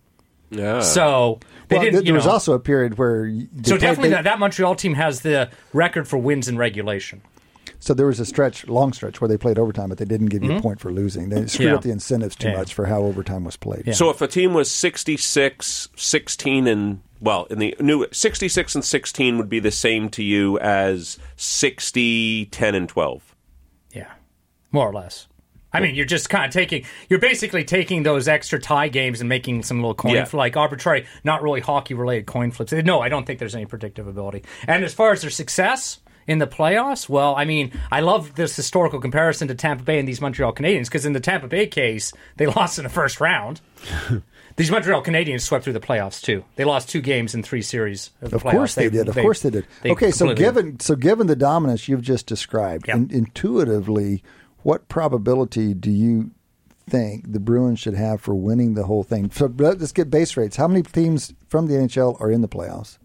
yeah. 0.50 0.82
So 0.82 1.40
they 1.70 1.76
well, 1.78 1.84
didn't. 1.86 1.94
th- 1.96 2.04
you 2.04 2.12
there 2.12 2.16
was 2.16 2.26
know, 2.26 2.32
also 2.32 2.54
a 2.54 2.60
period 2.60 2.98
where 2.98 3.30
so 3.30 3.46
played- 3.64 3.82
definitely 3.82 4.10
they- 4.10 4.16
that, 4.16 4.24
that 4.26 4.40
Montreal 4.40 4.76
team 4.76 4.94
has 4.94 5.22
the 5.22 5.50
record 5.74 6.08
for 6.08 6.18
wins 6.18 6.48
in 6.48 6.58
regulation. 6.58 7.22
So 7.80 7.94
there 7.94 8.08
was 8.08 8.20
a 8.20 8.26
stretch, 8.26 8.66
long 8.68 8.92
stretch, 8.92 9.22
where 9.22 9.28
they 9.28 9.38
played 9.38 9.60
overtime, 9.60 9.90
but 9.90 9.98
they 10.00 10.06
didn't 10.06 10.28
give 10.28 10.44
you 10.44 10.54
a 10.54 10.62
point 10.62 10.80
for 10.80 10.92
losing. 10.92 11.30
They 11.30 11.46
screwed 11.46 11.52
Mm-hmm. 11.52 11.64
Yeah. 11.68 11.76
up 11.76 11.82
the 11.84 11.92
incentives 11.92 12.36
too 12.36 12.48
Yeah. 12.50 12.58
much 12.58 12.74
for 12.74 12.86
how 12.88 13.02
overtime 13.04 13.44
was 13.44 13.56
played. 13.56 13.94
So 13.96 14.10
if 14.10 14.20
a 14.22 14.28
team 14.28 14.54
was 14.54 14.72
66, 14.72 15.90
16, 15.96 16.68
and 16.68 17.02
well, 17.22 17.46
in 17.46 17.60
the 17.60 17.76
new 17.80 18.06
66 18.12 18.76
and 18.76 18.84
16 18.86 19.38
would 19.38 19.50
be 19.50 19.60
the 19.60 19.72
same 19.72 20.10
to 20.10 20.24
you 20.24 20.60
as 20.60 21.18
60, 21.36 22.46
10, 22.46 22.76
and 22.76 22.88
12. 22.90 23.36
Yeah, 23.94 24.12
more 24.72 24.88
or 24.90 24.94
less. 24.94 25.28
I 25.74 25.82
mean, 25.82 25.96
you're 25.96 26.06
just 26.06 26.30
kind 26.30 26.46
of 26.46 26.52
taking, 26.52 26.86
you're 27.10 27.20
basically 27.20 27.64
taking 27.64 28.04
those 28.04 28.28
extra 28.28 28.58
tie 28.58 28.88
games 28.88 29.20
and 29.20 29.28
making 29.28 29.64
some 29.64 29.78
little 29.78 29.94
coin, 29.94 30.14
Yeah. 30.16 30.24
fl- 30.26 30.38
like 30.38 30.56
arbitrary, 30.56 31.06
not 31.24 31.44
really 31.44 31.60
hockey 31.60 31.94
related 31.94 32.26
coin 32.26 32.52
flips. 32.52 32.72
No, 32.72 33.02
I 33.02 33.10
don't 33.10 33.26
think 33.28 33.38
there's 33.40 33.54
any 33.56 33.66
predictive 33.66 34.08
ability. 34.08 34.44
And 34.68 34.84
as 34.86 34.94
far 34.94 35.12
as 35.12 35.22
their 35.22 35.30
success 35.30 36.00
in 36.26 36.40
the 36.40 36.48
playoffs, 36.48 37.10
well, 37.10 37.36
I 37.36 37.44
mean, 37.46 37.74
I 37.92 38.00
love 38.00 38.36
this 38.36 38.56
historical 38.56 39.00
comparison 39.02 39.48
to 39.50 39.56
Tampa 39.56 39.84
Bay 39.84 40.00
and 40.00 40.08
these 40.08 40.22
Montreal 40.22 40.54
Canadiens 40.54 40.86
because 40.86 41.06
in 41.06 41.14
the 41.14 41.20
Tampa 41.20 41.48
Bay 41.48 41.68
case, 41.68 42.14
they 42.38 42.46
lost 42.58 42.78
in 42.80 42.84
the 42.84 42.90
first 42.90 43.20
round. 43.20 43.60
These 44.58 44.72
Montreal 44.72 45.04
Canadiens 45.04 45.42
swept 45.42 45.64
through 45.64 45.74
the 45.74 45.80
playoffs 45.80 46.22
too. 46.22 46.44
They 46.56 46.66
lost 46.66 46.90
two 46.90 47.00
games 47.02 47.34
in 47.36 47.44
three 47.44 47.62
series 47.62 48.10
of 48.22 48.32
the 48.32 48.36
Of 48.38 48.44
playoffs. 48.44 48.52
course 48.52 48.76
they, 48.76 48.90
did. 48.90 49.08
Of 49.08 49.16
course 49.16 49.42
they 49.44 49.52
did. 49.52 49.68
okay, 49.86 50.12
so 50.12 50.34
given 50.34 50.80
so 50.80 50.96
given 50.96 51.28
the 51.28 51.36
dominance 51.36 51.88
you've 51.88 52.02
just 52.02 52.26
described, 52.26 52.88
Yep. 52.88 52.96
in, 52.98 53.12
intuitively, 53.12 54.24
what 54.64 54.90
probability 54.90 55.74
do 55.74 55.92
you 55.92 56.32
think 56.90 57.32
the 57.32 57.40
Bruins 57.40 57.80
should 57.80 57.94
have 57.94 58.20
for 58.20 58.34
winning 58.34 58.74
the 58.74 58.86
whole 58.86 59.04
thing? 59.04 59.30
So 59.32 59.46
let's 59.58 59.92
get 59.92 60.10
base 60.10 60.36
rates. 60.36 60.56
How 60.56 60.68
many 60.68 60.82
teams 60.82 61.34
from 61.48 61.68
the 61.68 61.76
NHL 61.76 62.20
are 62.20 62.32
in 62.32 62.42
the 62.42 62.48
playoffs? 62.50 62.98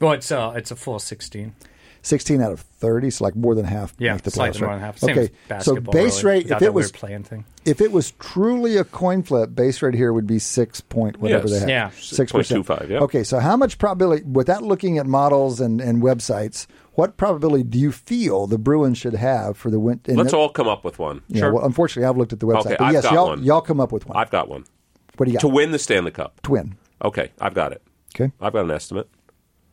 well, 0.00 0.12
it's 0.12 0.30
uh, 0.30 0.52
it's 0.54 0.70
a 0.70 0.76
full 0.76 0.98
sixteen. 0.98 1.54
16 2.02 2.40
out 2.40 2.52
of 2.52 2.60
30, 2.60 3.10
so 3.10 3.24
like 3.24 3.36
more 3.36 3.54
than 3.54 3.64
half 3.66 3.94
Yeah, 3.98 4.14
make 4.14 4.22
the 4.22 4.30
slightly 4.30 4.58
playoffs. 4.58 4.60
more 4.62 4.68
right? 4.70 4.74
than 4.76 4.84
half. 4.84 4.98
Same 4.98 5.10
okay, 5.18 5.30
as 5.50 5.64
so 5.64 5.76
base 5.80 6.22
really, 6.24 6.38
rate, 6.38 6.44
without 6.44 6.62
if 6.62 6.66
it 6.68 6.74
was 6.74 6.92
playing 6.92 7.24
thing. 7.24 7.44
if 7.64 7.80
it 7.80 7.92
was 7.92 8.12
truly 8.12 8.76
a 8.78 8.84
coin 8.84 9.22
flip, 9.22 9.54
base 9.54 9.82
rate 9.82 9.94
here 9.94 10.12
would 10.12 10.26
be 10.26 10.38
six 10.38 10.80
point 10.80 11.18
whatever 11.20 11.46
Yes. 11.48 11.52
they 11.52 11.60
have. 11.60 11.68
Yeah. 11.68 11.90
six 12.00 12.32
percent. 12.32 12.64
6.25, 12.66 12.88
yeah. 12.88 12.98
Okay, 13.00 13.22
so 13.24 13.38
how 13.38 13.56
much 13.56 13.76
probability, 13.78 14.22
without 14.24 14.62
looking 14.62 14.98
at 14.98 15.06
models 15.06 15.60
and, 15.60 15.80
and 15.80 16.02
websites, 16.02 16.66
what 16.94 17.16
probability 17.16 17.64
do 17.64 17.78
you 17.78 17.92
feel 17.92 18.46
the 18.46 18.58
Bruins 18.58 18.98
should 18.98 19.14
have 19.14 19.56
for 19.56 19.70
the 19.70 19.78
win? 19.78 20.00
Let's 20.06 20.32
no- 20.32 20.40
all 20.40 20.48
come 20.48 20.68
up 20.68 20.84
with 20.84 20.98
one. 20.98 21.22
Yeah, 21.28 21.40
Sure. 21.40 21.52
well, 21.54 21.64
unfortunately, 21.66 22.08
I've 22.08 22.16
looked 22.16 22.32
at 22.32 22.40
the 22.40 22.46
website, 22.46 22.60
Okay, 22.66 22.76
but 22.78 22.84
I've 22.86 22.92
yes, 22.94 23.02
got 23.04 23.12
y'all 23.12 23.26
one. 23.28 23.42
y'all 23.44 23.60
come 23.60 23.78
up 23.80 23.92
with 23.92 24.06
one. 24.06 24.16
I've 24.16 24.30
got 24.30 24.48
one. 24.48 24.64
what 25.16 25.26
do 25.26 25.32
you 25.32 25.36
got? 25.36 25.40
To 25.42 25.48
win 25.48 25.70
the 25.70 25.78
Stanley 25.78 26.10
Cup. 26.12 26.40
To 26.42 26.52
win. 26.52 26.76
Okay, 27.04 27.30
I've 27.40 27.52
got 27.54 27.72
it. 27.72 27.82
Okay, 28.14 28.32
I've 28.40 28.52
got 28.54 28.64
an 28.64 28.70
estimate. 28.70 29.08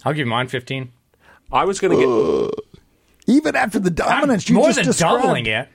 I'll 0.05 0.11
give 0.13 0.19
you 0.19 0.25
mine 0.25 0.47
fifteen. 0.49 0.91
I 1.51 1.65
was 1.65 1.79
going 1.79 1.97
to 1.97 2.51
get. 3.25 3.33
even 3.35 3.55
after 3.55 3.79
the 3.79 3.89
dominance 3.89 4.49
you 4.49 4.55
more 4.55 4.65
just 4.67 4.77
than 4.77 4.85
described, 4.85 5.23
doubling 5.23 5.45
it. 5.45 5.67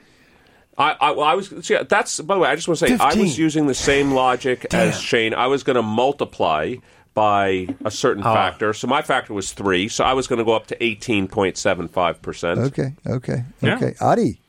I, 0.77 0.95
I, 0.99 1.11
well, 1.11 1.25
I 1.25 1.33
was. 1.35 1.49
See, 1.65 1.77
that's 1.87 2.19
by 2.21 2.33
the 2.35 2.39
way. 2.41 2.49
I 2.49 2.55
just 2.55 2.67
want 2.67 2.79
to 2.79 2.87
say 2.87 2.93
I 2.95 3.09
15. 3.09 3.21
was 3.21 3.37
using 3.37 3.67
the 3.67 3.75
same 3.75 4.11
logic 4.11 4.73
as 4.73 4.99
Shane. 4.99 5.33
I 5.33 5.47
was 5.47 5.61
going 5.63 5.75
to 5.75 5.83
multiply 5.83 6.75
by 7.13 7.67
a 7.85 7.91
certain 7.91 8.23
Oh. 8.25 8.33
factor. 8.33 8.73
So 8.73 8.87
my 8.87 9.03
factor 9.03 9.33
was 9.35 9.53
three. 9.53 9.87
So 9.87 10.03
I 10.03 10.13
was 10.13 10.25
going 10.25 10.39
to 10.39 10.43
go 10.45 10.53
up 10.53 10.65
to 10.67 10.83
eighteen 10.83 11.27
point 11.27 11.57
seven 11.57 11.87
five 11.87 12.21
percent. 12.23 12.59
Okay, 12.59 12.93
okay, 13.05 13.43
Yeah. 13.61 13.75
okay. 13.75 13.93
Adi, 14.01 14.39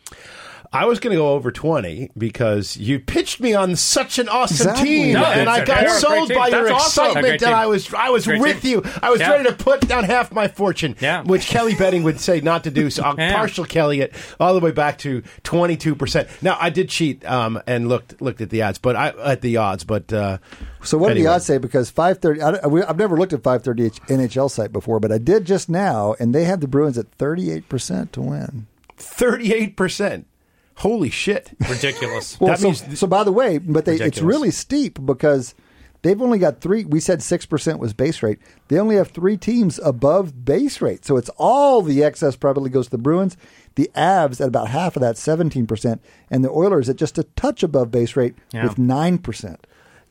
I 0.72 0.86
was 0.86 0.98
going 0.98 1.12
to 1.12 1.16
go 1.18 1.28
over 1.34 1.52
20 1.52 2.10
because 2.18 2.76
you 2.76 2.98
pitched 2.98 3.40
me 3.40 3.54
on 3.54 3.76
such 3.76 4.18
an 4.18 4.28
awesome 4.28 4.68
Exactly. 4.68 4.88
team, 4.88 5.12
No, 5.14 5.24
and 5.24 5.48
I 5.48 5.58
got 5.64 5.66
they're 5.66 5.96
a 5.96 6.00
great 6.00 6.00
sold 6.00 6.28
team. 6.28 6.38
by 6.38 6.48
your 6.48 6.72
awesome. 6.72 7.04
excitement, 7.04 7.22
They're 7.22 7.30
a 7.30 7.32
and 7.34 7.40
great 7.40 7.52
I 7.52 7.66
was 7.66 7.94
I 7.94 8.10
was 8.10 8.26
with 8.26 8.62
team. 8.62 8.70
you. 8.70 8.82
I 9.02 9.10
was 9.10 9.20
Yeah. 9.20 9.30
ready 9.30 9.44
to 9.48 9.54
put 9.54 9.86
down 9.86 10.04
half 10.04 10.32
my 10.32 10.48
fortune, 10.48 10.96
Yeah. 11.00 11.22
which 11.22 11.46
Kelly 11.46 11.74
betting 11.78 12.02
would 12.02 12.18
say 12.20 12.40
not 12.40 12.64
to 12.64 12.70
do. 12.70 12.90
So 12.90 13.02
I'll 13.02 13.14
Yeah. 13.18 13.32
partial 13.34 13.64
Kelly 13.64 14.00
it 14.00 14.14
all 14.40 14.54
the 14.54 14.60
way 14.60 14.72
back 14.72 14.98
to 14.98 15.22
22 15.44 15.94
percent. 15.94 16.28
Now 16.42 16.56
I 16.60 16.70
did 16.70 16.88
cheat 16.88 17.24
um, 17.24 17.60
and 17.66 17.88
looked 17.88 18.20
looked 18.20 18.40
at 18.40 18.50
the 18.50 18.62
odds, 18.62 18.78
but 18.78 18.96
I 18.96 19.08
at 19.24 19.40
the 19.42 19.56
odds, 19.58 19.84
but 19.84 20.12
uh, 20.12 20.38
So 20.82 20.98
what 20.98 21.08
did 21.14 21.18
the 21.18 21.26
odds 21.28 21.44
say? 21.46 21.58
Because 21.58 21.90
five 21.90 22.18
thirty, 22.18 22.42
I've 22.42 22.98
never 22.98 23.16
looked 23.16 23.32
at 23.32 23.42
five 23.42 23.62
thirty 23.62 23.90
NHL 23.90 24.50
site 24.50 24.72
before, 24.72 24.98
but 25.00 25.12
I 25.12 25.18
did 25.18 25.44
just 25.44 25.68
now, 25.68 26.14
and 26.18 26.34
they 26.34 26.44
have 26.44 26.60
the 26.60 26.68
Bruins 26.68 26.98
at 26.98 27.10
thirty 27.12 27.50
eight 27.52 27.68
percent 27.68 28.12
to 28.14 28.20
win. 28.22 28.66
38 28.96 29.76
percent. 29.76 30.26
Holy 30.76 31.10
shit! 31.10 31.50
Ridiculous. 31.68 32.38
Well, 32.40 32.50
That 32.50 32.58
so, 32.60 32.66
means- 32.68 32.98
so 32.98 33.06
by 33.06 33.24
the 33.24 33.32
way, 33.32 33.58
but 33.58 33.84
they, 33.84 33.96
it's 33.96 34.20
really 34.20 34.50
steep 34.50 34.98
because 35.06 35.54
they've 36.02 36.20
only 36.20 36.38
got 36.38 36.60
three. 36.60 36.84
We 36.84 37.00
said 37.00 37.22
six 37.22 37.46
percent 37.46 37.78
was 37.78 37.92
base 37.92 38.22
rate. 38.22 38.38
They 38.68 38.78
only 38.78 38.96
have 38.96 39.08
three 39.08 39.36
teams 39.36 39.78
above 39.84 40.44
base 40.44 40.80
rate, 40.80 41.04
so 41.04 41.16
it's 41.16 41.30
all 41.36 41.80
the 41.82 42.02
excess 42.02 42.34
probably 42.36 42.70
goes 42.70 42.86
to 42.86 42.90
the 42.90 42.98
Bruins. 42.98 43.36
The 43.76 43.90
Avs 43.96 44.40
at 44.40 44.48
about 44.48 44.68
half 44.68 44.96
of 44.96 45.00
that, 45.02 45.16
seventeen 45.16 45.66
percent, 45.66 46.02
and 46.30 46.44
the 46.44 46.50
Oilers 46.50 46.88
at 46.88 46.96
just 46.96 47.18
a 47.18 47.22
touch 47.22 47.62
above 47.62 47.90
base 47.90 48.16
rate 48.16 48.34
Yeah. 48.52 48.64
with 48.64 48.76
nine 48.78 49.18
percent. 49.18 49.66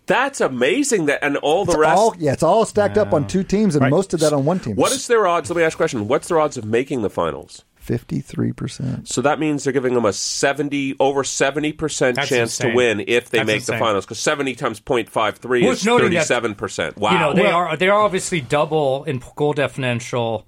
That's 0.05 0.41
amazing. 0.41 1.05
That 1.05 1.24
and 1.24 1.38
all 1.38 1.63
the 1.65 1.72
It's 1.74 1.79
rest. 1.79 1.98
all 1.98 2.15
yeah, 2.20 2.34
it's 2.34 2.43
all 2.43 2.65
stacked 2.65 2.98
up 2.98 3.13
on 3.13 3.27
two 3.27 3.43
teams, 3.43 3.75
and 3.75 3.84
Right. 3.84 3.89
most 3.91 4.13
of 4.13 4.20
that 4.22 4.34
on 4.34 4.43
one 4.46 4.60
team. 4.60 4.75
what 4.75 4.91
is 4.93 5.08
their 5.08 5.27
odds? 5.27 5.50
Let 5.50 5.58
me 5.58 5.63
ask 5.63 5.75
a 5.75 5.77
question. 5.77 6.08
What's 6.08 6.27
their 6.29 6.39
odds 6.39 6.58
of 6.58 6.65
making 6.65 7.01
the 7.03 7.10
finals? 7.10 7.63
Fifty 7.84 8.22
three 8.22 8.52
percent? 8.54 9.08
So 9.08 9.22
that 9.22 9.40
means 9.40 9.63
they're 9.63 9.74
giving 9.74 9.94
them 9.94 10.06
a 10.06 10.13
seventy 10.13 10.96
over 11.00 11.24
seventy 11.24 11.74
percent 11.74 12.16
That's 12.16 12.30
chance 12.30 12.58
to 12.60 12.74
win 12.74 13.02
if 13.08 13.30
they 13.30 13.40
That's 13.40 13.48
make 13.48 13.56
insane. 13.58 13.75
the 13.75 13.80
finals. 13.80 14.06
Because 14.06 14.20
seventy 14.20 14.56
times 14.56 14.80
0.53 14.80 15.66
Worth 15.66 15.78
is 15.80 15.86
noting 15.86 16.06
thirty 16.06 16.16
that- 16.18 16.25
percent. 16.58 16.98
Wow. 16.98 17.12
You 17.13 17.20
know, 17.20 17.34
they 17.34 17.42
Well- 17.44 17.56
are 17.56 17.78
they 17.78 17.90
are 17.90 18.02
obviously 18.02 18.42
double 18.42 19.04
in 19.04 19.22
goal 19.36 19.54
differential. 19.54 20.46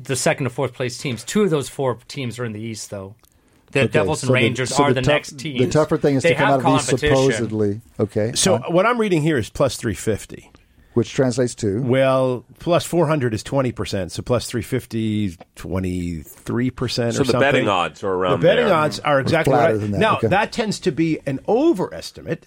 The 0.00 0.14
second 0.16 0.44
to 0.44 0.50
fourth 0.50 0.74
place 0.74 0.96
teams. 0.96 1.24
Two 1.24 1.42
of 1.42 1.50
those 1.50 1.68
four 1.68 1.98
teams 2.06 2.38
are 2.38 2.44
in 2.44 2.52
the 2.52 2.60
East, 2.60 2.90
though. 2.90 3.16
The 3.72 3.80
Okay, 3.80 3.88
Devils 3.88 4.22
and 4.22 4.28
so 4.28 4.32
the- 4.32 4.32
Rangers 4.32 4.74
so 4.74 4.84
are 4.84 4.92
the, 4.94 5.02
tough- 5.02 5.08
next 5.12 5.38
teams. 5.38 5.58
The 5.60 5.66
tougher 5.70 5.98
thing 5.98 6.14
is 6.14 6.22
they 6.22 6.30
to 6.30 6.34
come 6.36 6.50
out 6.52 6.60
of 6.64 6.64
these 6.64 7.00
supposedly. 7.00 7.80
Okay, 7.98 8.32
So 8.34 8.54
uh, 8.54 8.62
what 8.70 8.86
I'm 8.86 8.98
reading 8.98 9.22
here 9.22 9.36
is 9.36 9.50
plus 9.50 9.76
350. 9.76 10.50
Which 10.98 11.12
translates 11.14 11.54
to 11.54 11.80
Well, 11.82 12.44
plus 12.58 12.84
400 12.84 13.32
is 13.32 13.42
20%, 13.44 14.10
so 14.10 14.22
plus 14.22 14.46
350 14.50 15.36
23% 15.56 16.24
So 16.24 17.04
or 17.06 17.10
the 17.10 17.14
something. 17.14 17.40
betting 17.40 17.68
odds 17.68 18.02
are 18.04 18.12
around 18.12 18.40
The 18.40 18.46
betting 18.48 18.66
there. 18.66 18.74
odds 18.74 19.00
are 19.00 19.20
exactly 19.20 19.52
flatter 19.52 19.74
right. 19.74 19.80
than 19.80 19.90
that, 19.92 19.98
Now, 20.00 20.16
okay. 20.16 20.28
that 20.28 20.52
tends 20.52 20.80
to 20.80 20.90
be 20.92 21.18
an 21.26 21.40
overestimate 21.48 22.46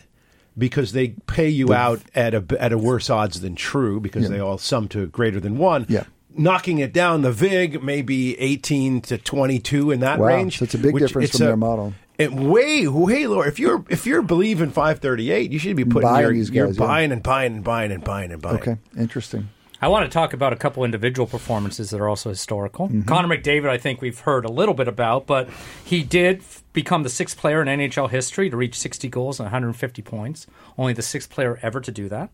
because 0.58 0.92
they 0.92 1.10
pay 1.28 1.48
you 1.50 1.74
out 1.74 2.02
at 2.14 2.34
a 2.34 2.44
at 2.60 2.74
a 2.74 2.78
worse 2.78 3.10
odds 3.10 3.40
than 3.40 3.56
true 3.56 4.00
because 4.02 4.28
they 4.30 4.40
all 4.40 4.58
sum 4.58 4.88
to 4.90 5.08
greater 5.08 5.40
than 5.40 5.58
1. 5.58 5.86
Yeah. 5.88 6.04
Knocking 6.36 6.80
it 6.80 6.94
down 6.94 7.22
the 7.22 7.32
VIG 7.32 7.82
maybe 7.84 8.38
18 8.40 9.02
to 9.02 9.18
22 9.18 9.92
in 9.92 10.00
that 10.02 10.20
Wow, 10.20 10.28
range. 10.28 10.60
so 10.60 10.64
it's 10.66 10.74
a 10.74 10.78
big 10.78 10.98
difference 10.98 11.30
it's 11.30 11.38
from 11.38 11.48
their 11.48 11.58
model. 11.58 11.94
It 12.22 12.32
way, 12.34 12.88
way 12.88 13.28
lower. 13.28 13.48
If 13.48 13.60
you're 13.60 13.84
if 13.90 14.06
you're 14.06 14.22
believing 14.22 14.70
538, 14.70 15.52
you 15.52 15.60
should 15.60 15.76
be 15.76 15.86
putting 15.86 16.10
Buying 16.10 16.24
your, 16.24 16.34
these 16.34 16.50
you're 16.50 16.68
guys, 16.68 16.78
yeah. 16.78 16.86
buying 16.86 17.12
and 17.12 17.24
buying 17.24 17.56
and 17.56 17.64
buying 17.64 17.92
and 17.92 18.04
buying 18.04 18.32
and 18.32 18.42
buying. 18.42 18.58
okay, 18.58 18.78
interesting. 18.98 19.50
I 19.84 19.88
want 19.88 20.06
to 20.06 20.14
talk 20.14 20.34
about 20.34 20.54
a 20.54 20.56
couple 20.56 20.84
individual 20.84 21.26
performances 21.26 21.90
that 21.90 22.00
are 22.00 22.08
also 22.08 22.30
historical. 22.30 22.88
Mm-hmm. 22.88 23.02
Connor 23.02 23.36
McDavid, 23.36 23.68
I 23.68 23.80
think 23.80 24.00
we've 24.00 24.20
heard 24.20 24.46
a 24.46 24.52
little 24.52 24.76
bit 24.76 24.88
about, 24.88 25.26
but 25.26 25.50
he 25.84 26.04
did 26.04 26.38
f- 26.42 26.64
become 26.72 27.02
the 27.02 27.10
sixth 27.10 27.36
player 27.36 27.64
in 27.64 27.68
NHL 27.68 28.08
history 28.12 28.52
to 28.52 28.56
reach 28.56 28.78
60 28.78 29.10
goals 29.10 29.40
and 29.40 29.46
150 29.46 30.04
points. 30.04 30.46
Only 30.78 30.94
the 30.94 31.02
sixth 31.02 31.32
player 31.32 31.58
ever 31.64 31.82
to 31.82 31.92
do 31.92 32.10
that. 32.10 32.30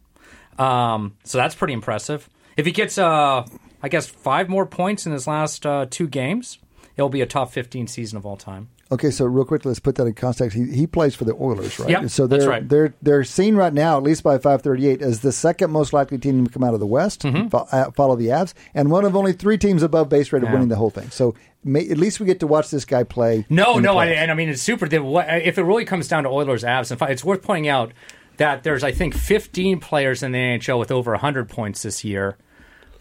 Um, 0.59 1.15
so 1.23 1.37
that's 1.37 1.55
pretty 1.55 1.73
impressive. 1.73 2.29
If 2.57 2.65
he 2.65 2.73
gets, 2.73 2.97
uh, 2.97 3.45
I 3.81 3.87
guess, 3.87 4.07
five 4.07 4.49
more 4.49 4.65
points 4.65 5.05
in 5.05 5.13
his 5.13 5.25
last 5.25 5.65
uh, 5.65 5.85
two 5.89 6.09
games, 6.09 6.57
it'll 6.97 7.09
be 7.09 7.21
a 7.21 7.25
top 7.25 7.51
15 7.51 7.87
season 7.87 8.17
of 8.17 8.25
all 8.25 8.35
time. 8.37 8.69
Okay, 8.89 9.11
so 9.11 9.25
real 9.25 9.43
quick, 9.43 9.65
let's 9.65 9.79
put 9.79 9.95
that 9.95 10.05
in 10.07 10.13
context. 10.13 10.55
He, 10.55 10.63
he 10.71 10.87
plays 10.87 11.13
for 11.13 11.25
the 11.25 11.33
Oilers, 11.35 11.77
right? 11.77 11.89
Yep, 11.89 12.09
so 12.09 12.25
they're 12.25 12.39
that's 12.39 12.47
right. 12.49 12.69
they're 12.69 12.93
they're 13.01 13.23
seen 13.25 13.55
right 13.57 13.73
now, 13.73 13.97
at 13.97 14.03
least 14.03 14.23
by 14.23 14.37
five 14.37 14.61
thirty 14.61 14.87
eight, 14.87 15.01
as 15.01 15.19
the 15.19 15.33
second 15.33 15.71
most 15.71 15.91
likely 15.91 16.17
team 16.17 16.45
to 16.47 16.51
come 16.51 16.63
out 16.63 16.73
of 16.73 16.79
the 16.79 16.85
West, 16.87 17.23
Mm-hmm. 17.23 17.49
fo- 17.49 17.67
uh, 17.71 17.91
follow 17.91 18.15
the 18.15 18.27
Avs, 18.27 18.53
and 18.73 18.89
one 18.89 19.03
of 19.03 19.13
only 19.13 19.33
three 19.33 19.57
teams 19.57 19.83
above 19.83 20.07
base 20.07 20.31
rate 20.31 20.41
of 20.43 20.47
Yeah. 20.49 20.53
winning 20.53 20.69
the 20.69 20.77
whole 20.77 20.89
thing. 20.89 21.09
So 21.09 21.35
may, 21.65 21.81
at 21.89 21.97
least 21.97 22.21
we 22.21 22.25
get 22.25 22.39
to 22.39 22.47
watch 22.47 22.69
this 22.71 22.85
guy 22.85 23.03
play. 23.03 23.45
No, 23.49 23.77
no, 23.77 23.97
I, 23.97 24.05
and 24.05 24.31
I 24.31 24.33
mean 24.35 24.47
it's 24.47 24.61
super. 24.61 24.85
If 24.85 25.57
it 25.57 25.63
really 25.63 25.83
comes 25.85 26.07
down 26.07 26.23
to 26.23 26.29
Oilers, 26.29 26.63
Avs, 26.63 26.89
and 26.89 27.11
it's 27.11 27.25
worth 27.25 27.41
pointing 27.41 27.67
out 27.67 27.91
that 28.37 28.63
there's 28.63 28.85
I 28.85 28.93
think 28.93 29.15
15 29.15 29.81
players 29.81 30.23
in 30.23 30.31
the 30.31 30.37
NHL 30.37 30.79
with 30.79 30.91
over 30.91 31.11
100 31.11 31.49
points 31.49 31.83
this 31.83 32.05
year. 32.05 32.37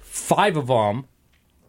Five 0.01 0.57
of 0.57 0.67
them, 0.67 1.05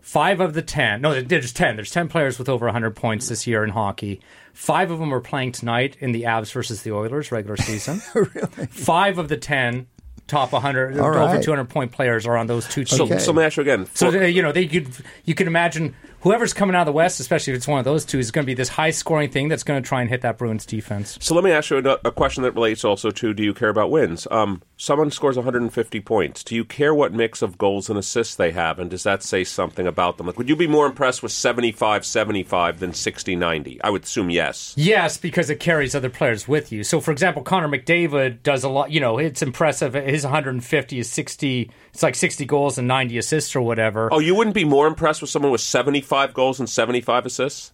five 0.07 0.39
of 0.39 0.53
the 0.53 0.61
10. 0.61 1.01
No, 1.01 1.21
there's 1.21 1.51
10. 1.51 1.75
There's 1.75 1.91
10 1.91 2.07
players 2.07 2.39
with 2.39 2.47
over 2.47 2.65
100 2.67 2.95
points 2.95 3.27
this 3.27 3.45
year 3.45 3.61
in 3.65 3.71
hockey. 3.71 4.21
Five 4.53 4.89
of 4.89 4.99
them 4.99 5.13
are 5.13 5.19
playing 5.19 5.51
tonight 5.51 5.97
in 5.99 6.13
the 6.13 6.23
Avs 6.23 6.49
versus 6.53 6.83
the 6.83 6.93
Oilers 6.93 7.29
regular 7.29 7.57
season. 7.57 8.01
really? 8.15 8.67
Five 8.67 9.17
of 9.17 9.27
the 9.27 9.35
10 9.35 9.85
top 10.27 10.53
100 10.53 10.97
All 10.97 11.07
over 11.07 11.19
right. 11.19 11.43
200 11.43 11.65
point 11.65 11.91
players 11.91 12.25
are 12.25 12.37
on 12.37 12.47
those 12.47 12.65
two 12.69 12.85
teams. 12.85 12.97
So, 12.97 13.03
Okay. 13.03 13.19
so 13.19 13.33
let 13.33 13.39
me 13.41 13.45
ask 13.45 13.57
you 13.57 13.63
again. 13.63 13.85
So 13.95 14.09
For- 14.11 14.23
uh, 14.23 14.27
you 14.27 14.41
know 14.41 14.53
they 14.53 14.65
could 14.67 14.87
you 15.25 15.35
can 15.35 15.45
imagine 15.47 15.93
whoever's 16.21 16.53
coming 16.53 16.75
out 16.75 16.81
of 16.81 16.85
the 16.87 16.91
West, 16.91 17.19
especially 17.19 17.53
if 17.53 17.57
it's 17.57 17.67
one 17.67 17.79
of 17.79 17.85
those 17.85 18.05
two, 18.05 18.19
is 18.19 18.31
going 18.31 18.43
to 18.43 18.47
be 18.47 18.53
this 18.53 18.69
high 18.69 18.91
scoring 18.91 19.29
thing 19.29 19.47
that's 19.47 19.63
going 19.63 19.81
to 19.81 19.87
try 19.87 20.01
and 20.01 20.09
hit 20.09 20.21
that 20.21 20.37
Bruins 20.37 20.65
defense. 20.65 21.17
So 21.21 21.35
let 21.35 21.43
me 21.43 21.51
ask 21.51 21.69
you 21.69 21.77
a, 21.77 21.99
a 22.05 22.11
question 22.11 22.43
that 22.43 22.53
relates 22.53 22.83
also 22.83 23.11
to 23.11 23.33
do 23.33 23.43
you 23.43 23.53
care 23.53 23.69
about 23.69 23.91
wins? 23.91 24.27
Um, 24.31 24.61
someone 24.77 25.11
scores 25.11 25.35
150 25.35 25.99
points. 26.01 26.43
Do 26.43 26.55
you 26.55 26.65
care 26.65 26.93
what 26.93 27.13
mix 27.13 27.41
of 27.41 27.57
goals 27.57 27.89
and 27.89 27.97
assists 27.97 28.35
they 28.35 28.51
have? 28.51 28.79
And 28.79 28.89
does 28.89 29.03
that 29.03 29.23
say 29.23 29.43
something 29.43 29.87
about 29.87 30.17
them? 30.17 30.27
Like, 30.27 30.37
would 30.37 30.49
you 30.49 30.55
be 30.55 30.67
more 30.67 30.85
impressed 30.85 31.23
with 31.23 31.31
75 31.31 32.05
75 32.05 32.79
than 32.79 32.93
60 32.93 33.35
90? 33.35 33.81
I 33.81 33.89
would 33.89 34.03
assume 34.03 34.29
yes. 34.29 34.73
Yes, 34.77 35.17
because 35.17 35.49
it 35.49 35.59
carries 35.59 35.95
other 35.95 36.09
players 36.09 36.47
with 36.47 36.71
you. 36.71 36.83
So, 36.83 36.99
for 36.99 37.11
example, 37.11 37.43
Connor 37.43 37.67
McDavid 37.67 38.43
does 38.43 38.63
a 38.63 38.69
lot. 38.69 38.91
You 38.91 38.99
know, 38.99 39.17
it's 39.17 39.41
impressive. 39.41 39.93
His 39.93 40.23
150 40.23 40.99
is 40.99 41.11
60. 41.11 41.71
It's 41.97 42.03
like 42.03 42.13
60 42.13 42.45
goals 42.45 42.77
and 42.77 42.87
90 42.87 43.17
assists 43.17 43.55
or 43.55 43.61
whatever. 43.63 44.09
Oh, 44.13 44.19
you 44.19 44.35
wouldn't 44.35 44.53
be 44.53 44.65
more 44.65 44.85
impressed 44.85 45.19
with 45.19 45.31
someone 45.31 45.51
with 45.51 45.61
75 45.61 46.31
goals 46.31 46.59
and 46.59 46.69
75 46.69 47.25
assists? 47.25 47.73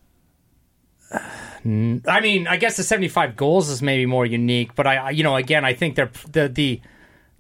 I 1.13 2.22
mean, 2.22 2.48
I 2.48 2.56
guess 2.56 2.77
the 2.77 2.84
75 2.84 3.36
goals 3.36 3.68
is 3.68 3.82
maybe 3.82 4.06
more 4.06 4.25
unique, 4.25 4.75
but 4.75 4.88
I, 4.88 5.10
you 5.10 5.24
know, 5.25 5.36
again, 5.36 5.65
I 5.65 5.74
think 5.74 5.96
they're 5.96 6.10
the 6.32 6.48
the 6.48 6.80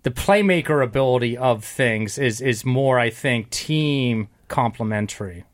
the 0.01 0.11
playmaker 0.11 0.83
ability 0.83 1.37
of 1.37 1.63
things 1.63 2.17
is 2.17 2.41
is 2.41 2.65
more, 2.65 2.99
I 2.99 3.09
think, 3.09 3.49
team 3.49 4.27
complementary. 4.49 5.45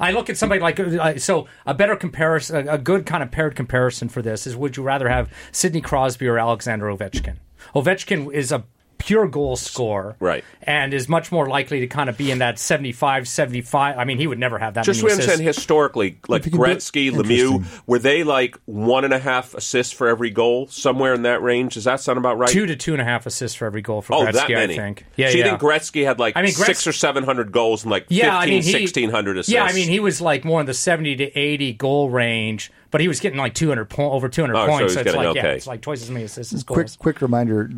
I 0.00 0.12
look 0.12 0.30
at 0.30 0.38
somebody 0.38 0.62
like 0.62 0.80
uh, 0.80 1.18
so 1.18 1.46
a 1.66 1.74
better 1.74 1.94
comparison, 1.94 2.70
a 2.70 2.78
good 2.78 3.04
kind 3.04 3.22
of 3.22 3.30
paired 3.30 3.54
comparison 3.54 4.08
for 4.08 4.22
this 4.22 4.46
is: 4.46 4.56
Would 4.56 4.78
you 4.78 4.82
rather 4.82 5.10
have 5.10 5.30
Sidney 5.52 5.82
Crosby 5.82 6.26
or 6.26 6.38
Alexander 6.38 6.86
Ovechkin? 6.86 7.36
Ovechkin 7.74 8.32
is 8.32 8.50
a 8.50 8.64
pure 9.04 9.26
goal 9.28 9.56
scorer, 9.56 10.16
Right. 10.20 10.42
and 10.62 10.94
is 10.94 11.08
much 11.08 11.30
more 11.30 11.46
likely 11.48 11.80
to 11.80 11.86
kind 11.86 12.08
of 12.08 12.16
be 12.16 12.30
in 12.30 12.38
that 12.38 12.58
75, 12.58 13.28
75. 13.28 13.98
I 13.98 14.04
mean, 14.04 14.18
he 14.18 14.26
would 14.26 14.38
never 14.38 14.58
have 14.58 14.74
that. 14.74 14.84
Just 14.84 15.00
so 15.00 15.06
many 15.06 15.16
we 15.16 15.22
understand 15.22 15.40
historically, 15.46 16.18
like 16.28 16.44
you 16.46 16.50
can 16.52 16.60
Gretzky, 16.60 17.10
Lemieux, 17.10 17.52
Interesting. 17.56 17.80
were 17.86 17.98
they 17.98 18.24
like 18.24 18.56
one 18.64 19.04
and 19.04 19.12
a 19.12 19.18
half 19.18 19.54
assists 19.54 19.92
for 19.92 20.08
every 20.08 20.30
goal, 20.30 20.66
somewhere 20.68 21.12
in 21.14 21.22
that 21.22 21.42
range? 21.42 21.74
Does 21.74 21.84
that 21.84 22.00
sound 22.00 22.18
about 22.18 22.38
right? 22.38 22.48
two 22.48 22.66
to 22.66 22.76
two 22.76 22.92
and 22.92 23.00
a 23.00 23.04
half 23.04 23.26
assists 23.26 23.56
for 23.56 23.66
every 23.66 23.82
goal 23.82 24.00
for 24.02 24.14
Oh, 24.14 24.24
Gretzky, 24.26 24.32
that 24.32 24.48
many. 24.50 24.74
I 24.74 24.76
think. 24.76 25.04
Yeah, 25.16 25.28
so 25.28 25.36
you 25.36 25.44
yeah. 25.44 25.50
think 25.50 25.60
Gretzky 25.60 26.04
had 26.04 26.18
like 26.18 26.36
I 26.36 26.42
mean, 26.42 26.52
Gretz- 26.54 26.66
six 26.66 26.86
or 26.86 26.92
seven 26.92 27.24
hundred 27.24 27.52
goals 27.52 27.82
and 27.84 27.90
like 27.90 28.06
yeah, 28.08 28.40
15, 28.40 28.42
I 28.42 28.46
mean, 28.46 28.62
he, 28.62 28.72
1600 28.72 29.38
assists? 29.38 29.52
Yeah, 29.52 29.64
I 29.64 29.72
mean, 29.72 29.88
he 29.88 30.00
was 30.00 30.20
like 30.20 30.44
more 30.44 30.60
in 30.60 30.66
the 30.66 30.74
70 30.74 31.16
to 31.16 31.38
80 31.38 31.72
goal 31.74 32.10
range, 32.10 32.72
but 32.90 33.00
he 33.00 33.08
was 33.08 33.20
getting 33.20 33.38
like 33.38 33.54
200 33.54 33.84
po- 33.90 34.12
over 34.12 34.28
200 34.28 34.54
Oh, 34.56 34.66
so 34.66 34.70
points. 34.70 34.82
he's 34.84 34.94
So, 34.94 35.00
it's 35.00 35.04
getting 35.12 35.26
like, 35.26 35.36
yeah, 35.36 35.46
it's 35.52 35.66
like 35.66 35.80
twice 35.82 36.02
as 36.02 36.10
many 36.10 36.24
assists 36.24 36.52
as 36.54 36.62
quick 36.62 36.88
quick 36.98 37.20
reminder: 37.20 37.70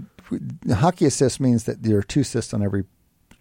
hockey 0.75 1.07
assist 1.07 1.41
means 1.41 1.65
that 1.65 1.83
there 1.83 1.99
are 1.99 2.03
two 2.03 2.21
assists 2.21 2.55
on 2.55 2.63
every 2.63 2.85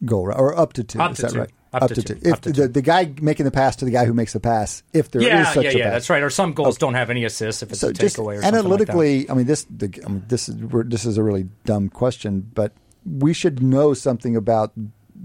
goal, 0.03 0.27
right? 0.27 0.37
or 0.37 0.57
up 0.57 0.73
to 0.73 0.83
two. 0.83 0.99
Up 0.99 1.11
is 1.11 1.17
to 1.17 1.21
that 1.23 1.31
two. 1.31 1.39
right? 1.39 1.49
Up 1.73 1.89
to 1.89 2.01
two. 2.01 2.19
If 2.21 2.41
to 2.41 2.49
the, 2.51 2.55
two. 2.55 2.67
the 2.69 2.81
guy 2.81 3.13
making 3.21 3.45
the 3.45 3.51
pass 3.51 3.75
to 3.77 3.85
the 3.85 3.91
guy 3.91 4.05
who 4.05 4.13
makes 4.13 4.33
the 4.33 4.39
pass, 4.39 4.83
if 4.93 5.11
there 5.11 5.21
is 5.21 5.27
yeah, 5.27 5.43
such 5.51 5.63
yeah, 5.65 5.69
a 5.69 5.73
yeah, 5.73 5.83
pass. 5.85 5.93
that's 5.93 6.09
right. 6.09 6.23
Or 6.23 6.29
some 6.29 6.53
goals 6.53 6.77
don't 6.77 6.93
have 6.93 7.09
any 7.09 7.25
assists 7.25 7.63
if 7.63 7.71
it's 7.71 7.79
So 7.79 7.89
a 7.89 7.93
takeaway 7.93 8.37
or 8.37 8.41
something 8.41 8.41
like 8.41 8.53
analytically, 8.53 9.29
I 9.29 9.33
mean 9.33 9.45
this. 9.45 9.65
The, 9.69 10.01
I 10.05 10.09
mean, 10.09 10.23
this 10.27 10.49
is 10.49 10.55
we're, 10.55 10.83
this 10.83 11.05
is 11.05 11.17
a 11.17 11.23
really 11.23 11.49
dumb 11.65 11.89
question, 11.89 12.49
but 12.53 12.73
we 13.05 13.33
should 13.33 13.61
know 13.61 13.93
something 13.93 14.35
about 14.35 14.73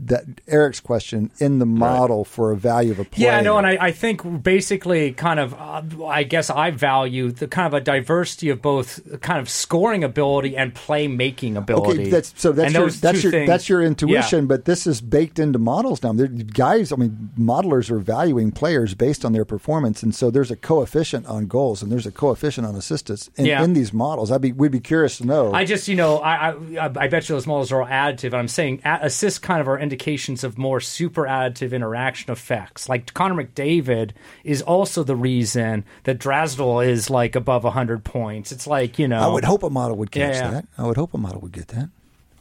that 0.06 0.24
Eric's 0.48 0.80
question 0.80 1.30
in 1.38 1.58
the 1.58 1.66
model 1.66 2.24
for 2.24 2.52
a 2.52 2.56
value 2.56 2.92
of 2.92 2.98
a 2.98 3.04
player. 3.04 3.28
Yeah, 3.32 3.40
no, 3.40 3.58
and 3.58 3.66
I, 3.66 3.76
I 3.80 3.92
think 3.92 4.42
basically, 4.42 5.12
kind 5.12 5.38
of, 5.40 5.54
uh, 5.54 5.82
I 6.06 6.22
guess 6.22 6.50
I 6.50 6.70
value 6.70 7.30
the 7.30 7.46
kind 7.48 7.66
of 7.66 7.74
a 7.74 7.80
diversity 7.80 8.48
of 8.48 8.62
both 8.62 9.20
kind 9.20 9.38
of 9.40 9.48
scoring 9.48 10.02
ability 10.04 10.56
and 10.56 10.74
playmaking 10.74 11.56
ability. 11.56 12.00
Okay, 12.02 12.10
that's 12.10 12.32
so 12.40 12.52
that's 12.52 12.66
And 12.66 12.74
your 12.74 12.82
those 12.84 13.00
that's 13.00 13.22
your 13.22 13.32
things- 13.32 13.48
that's 13.48 13.68
your 13.68 13.82
intuition, 13.82 14.40
Yeah. 14.44 14.46
but 14.48 14.64
this 14.64 14.86
is 14.86 15.00
baked 15.00 15.38
into 15.38 15.58
models 15.58 16.02
now. 16.02 16.12
They're, 16.12 16.26
guys, 16.28 16.92
I 16.92 16.96
mean, 16.96 17.30
modelers 17.38 17.90
are 17.90 17.98
valuing 17.98 18.50
players 18.52 18.94
based 18.94 19.24
on 19.24 19.32
their 19.32 19.44
performance, 19.44 20.02
and 20.02 20.14
so 20.14 20.30
there's 20.30 20.50
a 20.50 20.56
coefficient 20.56 21.26
on 21.26 21.46
goals 21.46 21.82
and 21.82 21.90
there's 21.92 22.06
a 22.06 22.12
coefficient 22.12 22.66
on 22.66 22.74
assists 22.74 23.30
in, 23.36 23.46
Yeah. 23.46 23.62
in 23.64 23.72
these 23.72 23.92
models. 23.92 24.30
I'd 24.30 24.40
be 24.40 24.52
we'd 24.52 24.70
be 24.72 24.80
curious 24.80 25.18
to 25.18 25.26
know. 25.26 25.52
I 25.52 25.64
just, 25.64 25.88
you 25.88 25.96
know, 25.96 26.18
I, 26.18 26.50
I, 26.52 26.84
I 26.96 27.08
bet 27.08 27.28
you 27.28 27.34
those 27.34 27.46
models 27.46 27.72
are 27.72 27.82
all 27.82 27.88
additive. 27.88 28.34
I'm 28.34 28.48
saying 28.48 28.80
assists 28.84 29.38
kind 29.38 29.60
of 29.60 29.68
are 29.68 29.78
indications 29.90 30.44
of 30.44 30.56
more 30.56 30.80
super 30.80 31.24
additive 31.24 31.72
interaction 31.72 32.30
effects. 32.30 32.88
Like 32.88 33.12
Connor 33.12 33.42
McDavid 33.44 34.12
is 34.44 34.62
also 34.62 35.02
the 35.02 35.16
reason 35.16 35.84
that 36.04 36.18
Draisaitl 36.18 36.86
is 36.86 37.10
like 37.10 37.34
above 37.34 37.64
100 37.64 38.04
points. 38.04 38.52
It's 38.52 38.66
like, 38.66 38.98
you 38.98 39.08
know. 39.08 39.20
I 39.20 39.26
would 39.26 39.44
hope 39.44 39.64
a 39.64 39.70
model 39.70 39.96
would 39.96 40.12
catch 40.12 40.36
Yeah, 40.36 40.44
yeah. 40.44 40.50
that. 40.52 40.66
I 40.78 40.86
would 40.86 40.96
hope 40.96 41.12
a 41.12 41.18
model 41.18 41.40
would 41.40 41.52
get 41.52 41.68
that. 41.68 41.90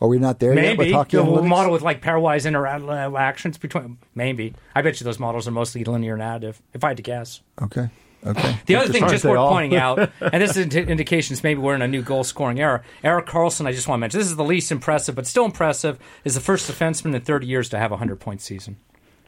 Are 0.01 0.07
we 0.07 0.17
not 0.17 0.39
there 0.39 0.53
yet 0.53 0.77
Maybe 0.77 0.93
the 0.93 1.23
model 1.43 1.73
with 1.73 1.81
like 1.81 2.01
pairwise 2.01 2.45
interactions 2.47 3.57
between. 3.57 3.97
Maybe 4.15 4.53
I 4.73 4.81
bet 4.81 5.01
you 5.01 5.03
those 5.03 5.19
models 5.19 5.45
are 5.45 5.51
mostly 5.51 5.83
linear 5.83 6.13
and 6.13 6.21
additive. 6.23 6.55
If 6.73 6.85
I 6.85 6.89
had 6.89 6.97
to 6.97 7.03
guess. 7.03 7.41
Okay. 7.61 7.89
Okay. 8.25 8.57
The 8.65 8.75
other 8.75 8.91
thing, 8.91 9.07
just 9.07 9.23
worth 9.23 9.38
pointing 9.38 9.77
out, 9.77 9.97
and 10.19 10.41
this 10.41 10.51
is 10.51 10.57
indi- 10.57 10.91
indications 10.91 11.41
maybe 11.43 11.61
we're 11.61 11.75
in 11.75 11.81
a 11.81 11.88
new 11.88 12.01
goal 12.01 12.23
scoring 12.23 12.59
era. 12.59 12.83
Erik 13.03 13.27
Karlsson, 13.27 13.65
I 13.65 13.71
just 13.71 13.88
want 13.88 13.99
to 13.99 14.01
mention, 14.01 14.19
this 14.19 14.27
is 14.27 14.35
the 14.35 14.43
least 14.43 14.71
impressive, 14.71 15.15
but 15.15 15.25
still 15.25 15.45
impressive, 15.45 15.97
is 16.25 16.35
the 16.35 16.41
first 16.41 16.69
defenseman 16.69 17.15
in 17.15 17.21
30 17.21 17.47
years 17.47 17.69
to 17.69 17.77
have 17.77 17.91
a 17.91 17.95
100 17.95 18.19
point 18.19 18.41
season. 18.41 18.77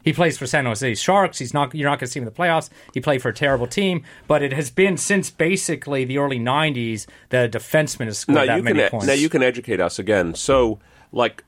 He 0.03 0.13
plays 0.13 0.38
for 0.38 0.48
San 0.48 0.65
Jose 0.65 0.95
Sharks. 0.95 1.38
He's 1.38 1.53
not. 1.53 1.75
You're 1.75 1.89
not 1.89 2.00
going 2.00 2.07
to 2.07 2.12
see 2.12 2.19
him 2.19 2.27
in 2.27 2.33
the 2.33 2.38
playoffs. 2.38 2.69
He 2.93 3.00
played 3.00 3.21
for 3.21 3.29
a 3.29 3.33
terrible 3.33 3.67
team, 3.67 4.03
but 4.27 4.41
it 4.41 4.51
has 4.51 4.71
been 4.71 4.98
since 4.98 5.29
basically 5.29 6.05
the 6.05 6.17
early 6.17 6.39
'90s 6.39 7.05
that 7.29 7.45
a 7.45 7.60
defenseman 7.60 8.05
has 8.05 8.17
scored 8.17 8.36
now 8.36 8.45
that 8.48 8.57
you 8.57 8.63
many 8.63 8.79
can 8.79 8.89
points. 8.89 9.05
now 9.05 9.13
you 9.13 9.29
can 9.29 9.43
educate 9.43 9.79
us 9.79 10.00
again. 10.00 10.33
So, 10.33 10.79
like, 11.12 11.43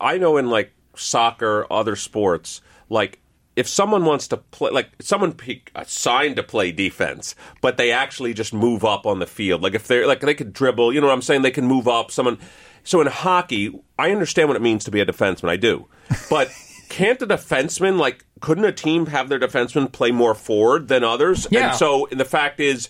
I 0.00 0.16
know 0.16 0.38
in 0.38 0.48
like 0.48 0.72
soccer, 0.94 1.66
other 1.70 1.96
sports, 1.96 2.62
like 2.88 3.18
if 3.56 3.66
someone 3.66 4.04
wants 4.04 4.28
to 4.28 4.36
play, 4.36 4.70
like 4.70 4.90
someone 5.00 5.34
assigned 5.74 6.36
to 6.36 6.42
play 6.42 6.70
defense, 6.70 7.34
but 7.62 7.78
they 7.78 7.90
actually 7.90 8.34
just 8.34 8.52
move 8.52 8.84
up 8.84 9.06
on 9.06 9.18
the 9.18 9.26
field. 9.26 9.62
Like 9.62 9.74
if 9.74 9.88
they're 9.88 10.06
like 10.06 10.20
they 10.20 10.34
could 10.34 10.52
dribble, 10.52 10.92
you 10.92 11.00
know 11.00 11.06
what 11.06 11.14
I'm 11.14 11.22
saying? 11.22 11.42
They 11.42 11.50
can 11.50 11.66
move 11.66 11.88
up. 11.88 12.10
Someone. 12.10 12.38
So 12.84 13.00
in 13.00 13.08
hockey, 13.08 13.76
I 13.98 14.12
understand 14.12 14.48
what 14.48 14.56
it 14.56 14.62
means 14.62 14.84
to 14.84 14.90
be 14.90 15.00
a 15.00 15.06
defenseman. 15.06 15.48
I 15.48 15.56
do, 15.56 15.88
but. 16.30 16.50
Can't 16.88 17.20
a 17.20 17.26
defenseman 17.26 17.98
like? 17.98 18.24
Couldn't 18.40 18.64
a 18.64 18.70
team 18.70 19.06
have 19.06 19.28
their 19.28 19.40
defenseman 19.40 19.90
play 19.90 20.12
more 20.12 20.36
forward 20.36 20.86
than 20.86 21.02
others? 21.02 21.48
Yeah. 21.50 21.70
And 21.70 21.76
so 21.76 22.06
the 22.12 22.24
fact 22.24 22.60
is, 22.60 22.88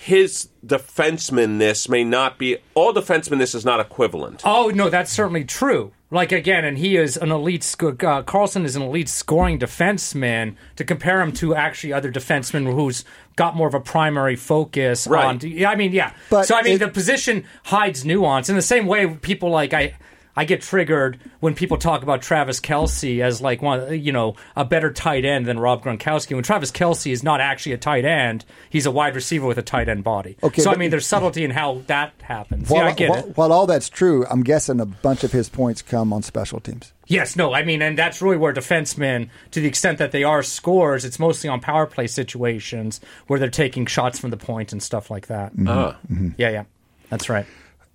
his 0.00 0.48
defenseman-ness 0.64 1.88
may 1.88 2.04
not 2.04 2.38
be 2.38 2.58
all 2.74 2.92
defenseman-ness 2.92 3.54
is 3.54 3.64
not 3.64 3.80
equivalent. 3.80 4.42
Oh 4.44 4.70
no, 4.74 4.90
that's 4.90 5.10
certainly 5.10 5.44
true. 5.44 5.92
Like 6.12 6.32
again, 6.32 6.64
and 6.64 6.76
he 6.76 6.96
is 6.96 7.16
an 7.16 7.30
elite. 7.30 7.62
sc- 7.62 7.82
Uh, 7.84 8.22
Karlsson 8.24 8.64
is 8.64 8.74
an 8.74 8.82
elite 8.82 9.08
scoring 9.08 9.58
defenseman. 9.60 10.56
To 10.76 10.84
compare 10.84 11.20
him 11.20 11.30
to 11.34 11.54
actually 11.54 11.92
other 11.92 12.10
defensemen 12.10 12.72
who's 12.72 13.04
got 13.36 13.54
more 13.56 13.68
of 13.68 13.74
a 13.74 13.80
primary 13.80 14.34
focus 14.34 15.06
Right. 15.06 15.24
on. 15.24 15.38
Yeah, 15.42 15.70
I 15.70 15.76
mean, 15.76 15.92
yeah. 15.92 16.10
But 16.28 16.46
so 16.46 16.56
I 16.56 16.62
mean, 16.62 16.74
it- 16.74 16.78
the 16.78 16.88
position 16.88 17.44
hides 17.64 18.04
nuance 18.04 18.48
in 18.48 18.56
the 18.56 18.62
same 18.62 18.86
way. 18.86 19.06
People 19.06 19.50
like 19.50 19.72
I. 19.72 19.94
I 20.36 20.44
get 20.44 20.62
triggered 20.62 21.18
when 21.40 21.54
people 21.54 21.76
talk 21.76 22.02
about 22.02 22.22
Travis 22.22 22.60
Kelce 22.60 23.20
as 23.20 23.40
like 23.40 23.62
one, 23.62 24.00
you 24.00 24.12
know, 24.12 24.36
a 24.56 24.64
better 24.64 24.92
tight 24.92 25.24
end 25.24 25.46
than 25.46 25.58
Rob 25.58 25.82
Gronkowski. 25.82 26.34
When 26.34 26.44
Travis 26.44 26.70
Kelce 26.70 27.10
is 27.10 27.22
not 27.22 27.40
actually 27.40 27.72
a 27.72 27.78
tight 27.78 28.04
end, 28.04 28.44
he's 28.68 28.86
a 28.86 28.90
wide 28.90 29.14
receiver 29.14 29.46
with 29.46 29.58
a 29.58 29.62
tight 29.62 29.88
end 29.88 30.04
body. 30.04 30.36
Okay, 30.42 30.62
so 30.62 30.70
I 30.70 30.76
mean, 30.76 30.90
there's 30.90 31.06
subtlety 31.06 31.44
in 31.44 31.50
how 31.50 31.82
that 31.86 32.12
happens. 32.22 32.70
While, 32.70 32.84
yeah, 32.84 32.88
I 32.88 32.92
get 32.92 33.10
while, 33.10 33.18
it. 33.18 33.36
while 33.36 33.52
all 33.52 33.66
that's 33.66 33.88
true, 33.88 34.24
I'm 34.30 34.42
guessing 34.42 34.80
a 34.80 34.86
bunch 34.86 35.24
of 35.24 35.32
his 35.32 35.48
points 35.48 35.82
come 35.82 36.12
on 36.12 36.22
special 36.22 36.60
teams. 36.60 36.92
Yes, 37.06 37.34
no, 37.34 37.52
I 37.52 37.64
mean, 37.64 37.82
and 37.82 37.98
that's 37.98 38.22
really 38.22 38.36
where 38.36 38.54
defensemen, 38.54 39.30
to 39.50 39.60
the 39.60 39.66
extent 39.66 39.98
that 39.98 40.12
they 40.12 40.22
are 40.22 40.44
scores, 40.44 41.04
it's 41.04 41.18
mostly 41.18 41.50
on 41.50 41.60
power 41.60 41.84
play 41.84 42.06
situations 42.06 43.00
where 43.26 43.40
they're 43.40 43.48
taking 43.50 43.84
shots 43.86 44.20
from 44.20 44.30
the 44.30 44.36
point 44.36 44.72
and 44.72 44.80
stuff 44.80 45.10
like 45.10 45.26
that. 45.26 45.52
Ah. 45.66 45.98
Yeah, 46.36 46.50
yeah, 46.50 46.64
that's 47.08 47.28
right. 47.28 47.46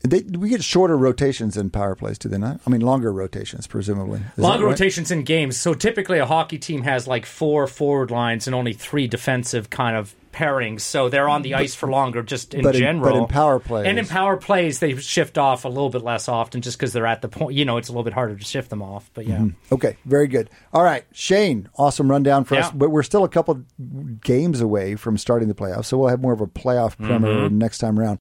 They, 0.10 0.22
we 0.22 0.50
get 0.50 0.64
shorter 0.64 0.98
rotations 0.98 1.58
in 1.58 1.70
power 1.70 1.96
plays, 1.96 2.18
do 2.18 2.30
they 2.30 2.38
not? 2.38 2.60
I 2.66 2.70
mean, 2.70 2.82
longer 2.82 3.12
rotations, 3.12 3.68
presumably. 3.68 4.22
Is 4.36 4.38
Longer 4.38 4.66
right? 4.66 4.72
rotations 4.72 5.12
in 5.12 5.24
games. 5.24 5.58
So 5.58 5.74
typically, 5.74 6.20
a 6.20 6.26
hockey 6.26 6.58
team 6.58 6.84
has 6.84 7.08
like 7.08 7.26
four 7.26 7.68
forward 7.68 8.12
lines 8.12 8.48
and 8.48 8.56
only 8.56 8.74
three 8.74 9.08
defensive 9.08 9.70
kind 9.70 9.96
of 9.96 10.14
pairings. 10.34 10.82
So 10.82 11.08
they're 11.08 11.30
on 11.30 11.42
the 11.42 11.56
ice 11.56 11.74
for 11.76 11.90
longer, 11.90 12.22
just 12.22 12.54
in 12.54 12.62
but 12.62 12.76
in- 12.76 12.82
general. 12.82 13.14
but 13.14 13.20
in 13.20 13.28
power 13.28 13.60
plays- 13.60 13.86
and 13.88 13.98
in 13.98 14.06
power 14.06 14.36
plays, 14.38 14.80
they 14.80 14.96
shift 14.98 15.38
off 15.38 15.66
a 15.66 15.70
little 15.70 15.90
bit 15.90 16.04
less 16.04 16.28
often, 16.28 16.62
just 16.62 16.78
because 16.78 16.92
they're 16.94 17.06
at 17.06 17.22
the 17.22 17.30
point. 17.30 17.56
You 17.56 17.64
know, 17.66 17.78
it's 17.78 17.88
a 17.88 17.92
little 17.92 18.04
bit 18.04 18.14
harder 18.14 18.36
to 18.36 18.44
shift 18.44 18.70
them 18.70 18.82
off. 18.82 19.10
But 19.14 19.26
yeah. 19.28 19.38
Mm-hmm. 19.38 19.74
Okay, 19.76 19.98
very 20.06 20.28
good. 20.28 20.50
All 20.74 20.84
right, 20.84 21.06
Shane, 21.14 21.70
awesome 21.78 22.12
rundown 22.12 22.44
for 22.44 22.56
us. 22.56 22.70
But 22.72 22.90
we're 22.92 23.04
still 23.04 23.24
a 23.24 23.30
couple 23.30 23.64
games 24.22 24.60
away 24.60 24.96
from 24.96 25.18
starting 25.18 25.48
the 25.48 25.56
playoffs, 25.56 25.86
so 25.86 25.98
we'll 25.98 26.10
have 26.10 26.22
more 26.22 26.34
of 26.34 26.42
a 26.42 26.48
playoff 26.48 26.98
mm-hmm. 26.98 27.08
primer 27.08 27.50
next 27.50 27.78
time 27.78 27.98
around. 27.98 28.20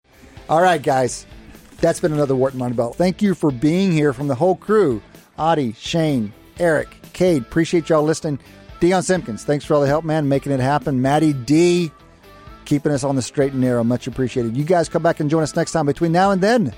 All 0.49 0.63
right, 0.63 0.83
guys, 0.83 1.27
that's 1.79 2.01
been 2.01 2.13
another 2.13 2.37
Wharton 2.37 2.61
Moneyball. 2.61 2.95
Thank 2.95 3.23
you 3.23 3.35
for 3.35 3.51
being 3.51 3.93
here 3.93 4.13
from 4.13 4.29
the 4.29 4.35
whole 4.35 4.57
crew. 4.57 5.03
Adi, 5.39 5.73
Shane, 5.73 6.33
Eric, 6.59 6.97
Cade, 7.13 7.43
appreciate 7.43 7.89
y'all 7.89 8.03
listening. 8.03 8.39
Dion 8.81 9.03
Simpkins, 9.03 9.45
thanks 9.45 9.65
for 9.65 9.75
all 9.75 9.81
the 9.81 9.87
help, 9.87 10.05
man, 10.05 10.29
making 10.29 10.53
it 10.53 10.61
happen. 10.61 11.01
Maddie 11.01 11.33
D, 11.33 11.91
keeping 12.65 12.93
us 12.93 13.05
on 13.05 13.17
the 13.17 13.23
straight 13.23 13.53
and 13.53 13.61
narrow, 13.61 13.83
much 13.83 14.07
appreciated. 14.07 14.57
You 14.57 14.65
guys 14.65 14.89
come 14.89 15.03
back 15.03 15.21
and 15.21 15.31
join 15.31 15.43
us 15.43 15.57
next 15.57 15.73
time. 15.73 15.87
Between 15.87 16.13
now 16.13 16.31
and 16.31 16.43
then, 16.43 16.73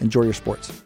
enjoy 0.00 0.22
your 0.22 0.34
sports. 0.34 0.82